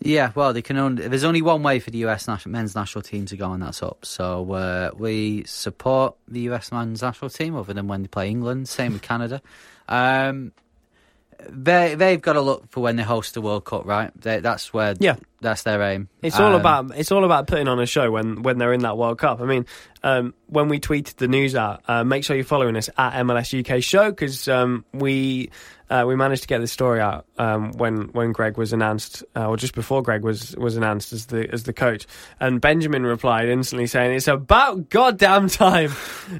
[0.00, 3.02] Yeah, well, they can only, there's only one way for the US national, men's national
[3.02, 4.04] team to go, and that's up.
[4.04, 8.68] So uh, we support the US men's national team, other than when they play England.
[8.68, 9.42] Same with Canada.
[9.90, 10.52] Um,
[11.48, 14.10] they they've got to look for when they host the World Cup, right?
[14.20, 15.16] They, that's where Yeah.
[15.40, 16.08] That's their aim.
[16.20, 18.80] It's all Um, about it's all about putting on a show when when they're in
[18.80, 19.40] that World Cup.
[19.40, 19.64] I mean,
[20.02, 23.54] um, when we tweeted the news out, uh, make sure you're following us at MLS
[23.58, 25.50] UK Show because um, we
[25.90, 29.48] uh, we managed to get this story out um, when when Greg was announced, uh,
[29.48, 32.06] or just before Greg was was announced as the as the coach.
[32.40, 35.92] And Benjamin replied instantly saying, "It's about goddamn time.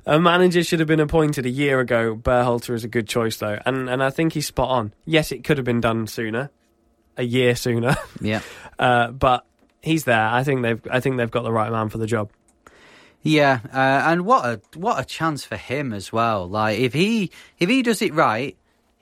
[0.06, 2.14] A manager should have been appointed a year ago.
[2.14, 4.92] Berhalter is a good choice though, and and I think he's spot on.
[5.04, 6.50] Yes, it could have been done sooner,
[7.16, 8.40] a year sooner." Yeah.
[8.78, 9.46] Uh, but
[9.80, 10.26] he's there.
[10.26, 10.80] I think they've.
[10.90, 12.30] I think they've got the right man for the job.
[13.22, 16.48] Yeah, uh, and what a what a chance for him as well.
[16.48, 18.56] Like if he if he does it right,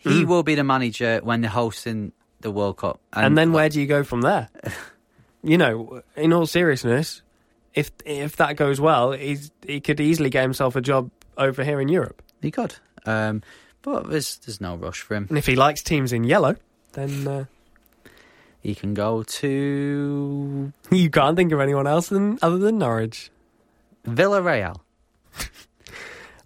[0.06, 0.26] he Mm.
[0.26, 3.00] will be the manager when they're hosting the World Cup.
[3.12, 4.48] And, then where do you go from there?
[5.42, 7.22] you know, in all seriousness,
[7.74, 11.80] if if that goes well, he's he could easily get himself a job over here
[11.80, 12.22] in Europe.
[12.42, 12.74] he could.
[13.04, 13.42] Um,
[13.82, 15.26] but there's there's no rush for him.
[15.28, 16.56] And if he likes teams in yellow,
[16.92, 17.44] then uh,
[18.62, 23.30] He can go to you can't think of anyone else than other than Norwich.
[24.06, 24.80] Villarreal.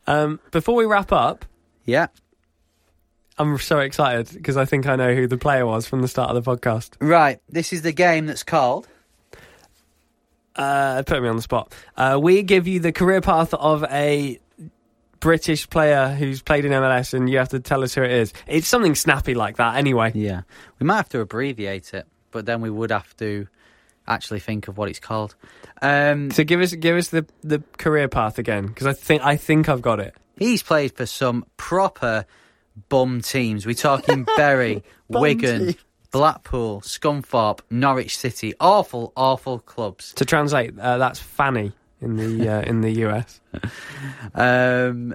[0.06, 1.44] Um, before we wrap up,
[1.84, 2.08] Yeah.
[3.40, 6.34] I'm so excited because I think I know who the player was from the start
[6.34, 6.90] of the podcast.
[7.00, 7.40] Right.
[7.48, 8.86] This is the game that's called.
[10.56, 11.72] uh, put me on the spot.
[11.96, 14.38] Uh, we give you the career path of a
[15.20, 18.32] British player who's played in MLS, and you have to tell us who it is.
[18.46, 20.12] It's something snappy like that, anyway.
[20.14, 20.42] Yeah.
[20.78, 23.46] We might have to abbreviate it, but then we would have to
[24.06, 25.34] actually think of what it's called.
[25.82, 29.36] Um, So give us give us the, the career path again, because I think I
[29.36, 30.14] think I've got it.
[30.36, 32.24] he's played for some proper
[32.88, 33.66] bum teams.
[33.66, 35.76] We're talking Bury, Wigan, teams.
[36.10, 38.54] Blackpool, Scunthorpe, Norwich City.
[38.60, 40.12] Awful, awful clubs.
[40.14, 43.40] To translate, uh, that's Fanny in the uh, in the US.
[44.34, 45.14] Um,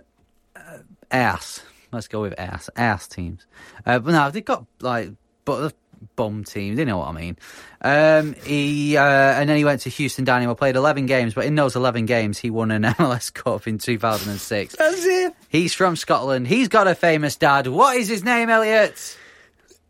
[0.55, 0.79] uh,
[1.11, 1.61] ass.
[1.91, 2.69] Let's go with ass.
[2.75, 3.45] Ass teams.
[3.85, 5.11] Uh, but no, they've got like
[5.45, 5.73] but
[6.15, 6.77] bum teams.
[6.77, 7.37] You know what I mean.
[7.81, 10.55] Um, he uh, and then he went to Houston Dynamo.
[10.55, 13.97] Played eleven games, but in those eleven games, he won an MLS Cup in two
[13.97, 14.75] thousand and six.
[14.75, 15.34] That's it.
[15.55, 16.47] He's from Scotland.
[16.47, 17.67] He's got a famous dad.
[17.67, 19.17] What is his name, Elliot?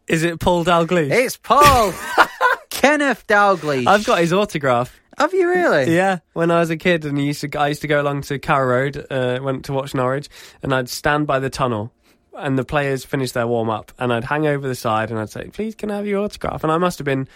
[0.08, 1.10] Is it Paul Dalglish?
[1.10, 1.92] It's Paul
[2.70, 3.88] Kenneth Dalglish.
[3.88, 5.02] I've got his autograph.
[5.18, 5.96] Have you really?
[5.96, 8.22] Yeah, when I was a kid, and he used to, I used to go along
[8.24, 10.30] to Carrow Road, uh, went to watch Norwich,
[10.62, 11.92] and I'd stand by the tunnel,
[12.38, 15.32] and the players finished their warm up, and I'd hang over the side, and I'd
[15.32, 17.28] say, "Please, can I have your autograph?" And I must have been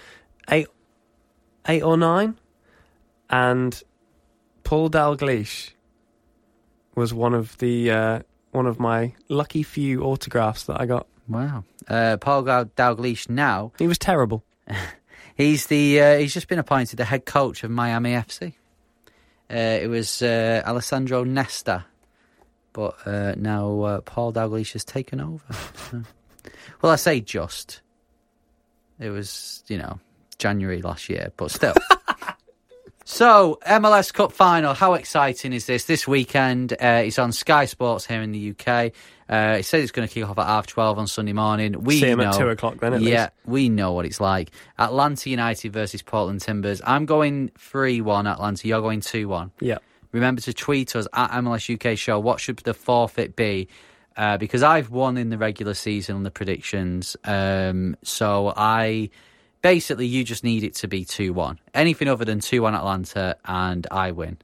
[0.51, 0.67] eight,
[1.67, 2.37] eight or nine,
[3.27, 3.81] and
[4.63, 5.71] Paul Dalglish
[6.95, 8.19] was one of the uh,
[8.51, 11.07] one of my lucky few autographs that I got.
[11.27, 11.63] Wow.
[11.87, 13.71] Uh, Paul Dalglish now.
[13.77, 14.43] He was terrible.
[15.35, 18.55] He's the uh, he's just been appointed the head coach of Miami FC.
[19.49, 21.85] Uh, it was uh, Alessandro Nesta,
[22.73, 26.03] but uh, now uh, Paul Dalglish has taken over.
[26.81, 27.81] Well, I say just.
[28.99, 29.99] It was you know
[30.37, 31.73] January last year, but still.
[33.11, 35.85] So, MLS Cup final, how exciting is this?
[35.85, 38.91] This weekend, uh, it's on Sky Sports here in the UK.
[39.27, 41.73] Uh, it says it's going to kick off at half 12 on Sunday morning.
[41.81, 43.31] We See 'em know, at 2 o'clock then, at Yeah, least.
[43.45, 44.51] we know what it's like.
[44.77, 46.83] Atlanta United versus Portland Timbers.
[46.85, 48.67] I'm going 3 1 Atlanta.
[48.67, 49.53] You're going 2 1.
[49.59, 49.79] Yeah.
[50.11, 52.19] Remember to tweet us at MLS UK Show.
[52.19, 53.69] What should the forfeit be?
[54.17, 57.17] Uh, because I've won in the regular season on the predictions.
[57.23, 59.09] Um, so I
[59.61, 61.59] basically, you just need it to be 2 1.
[61.73, 64.37] Anything other than 2 1 Atlanta, and I win.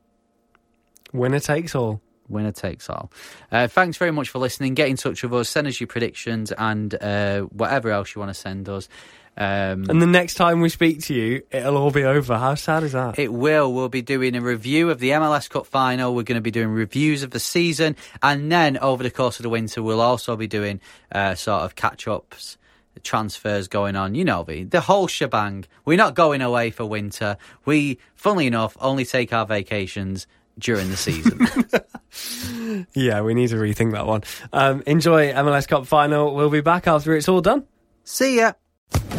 [1.14, 2.02] Winner takes all.
[2.28, 3.12] Winner takes all.
[3.52, 4.74] Uh, thanks very much for listening.
[4.74, 5.50] Get in touch with us.
[5.50, 8.90] Send us your predictions and uh, whatever else you want to send us.
[9.38, 12.38] Um, And the next time we speak to you, it'll all be over.
[12.38, 13.20] How sad is that?
[13.20, 13.72] It will.
[13.74, 16.16] We'll be doing a review of the MLS Cup final.
[16.16, 17.96] We're going to be doing reviews of the season.
[18.24, 20.80] And then over the course of the winter, we'll also be doing
[21.12, 22.58] uh, sort of catch ups,
[23.04, 24.16] transfers going on.
[24.16, 25.66] You know, the, the whole shebang.
[25.86, 27.38] We're not going away for winter.
[27.66, 30.28] We, funnily enough, only take our vacations
[30.58, 31.48] during the season.
[32.94, 34.24] Yeah, we need to rethink that one.
[34.52, 36.34] Um, enjoy MLS Cup final.
[36.34, 37.66] We'll be back after it's all done.
[38.04, 38.54] See ya.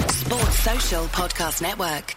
[0.09, 2.17] Sports Social Podcast Network.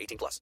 [0.00, 0.40] 18 plus.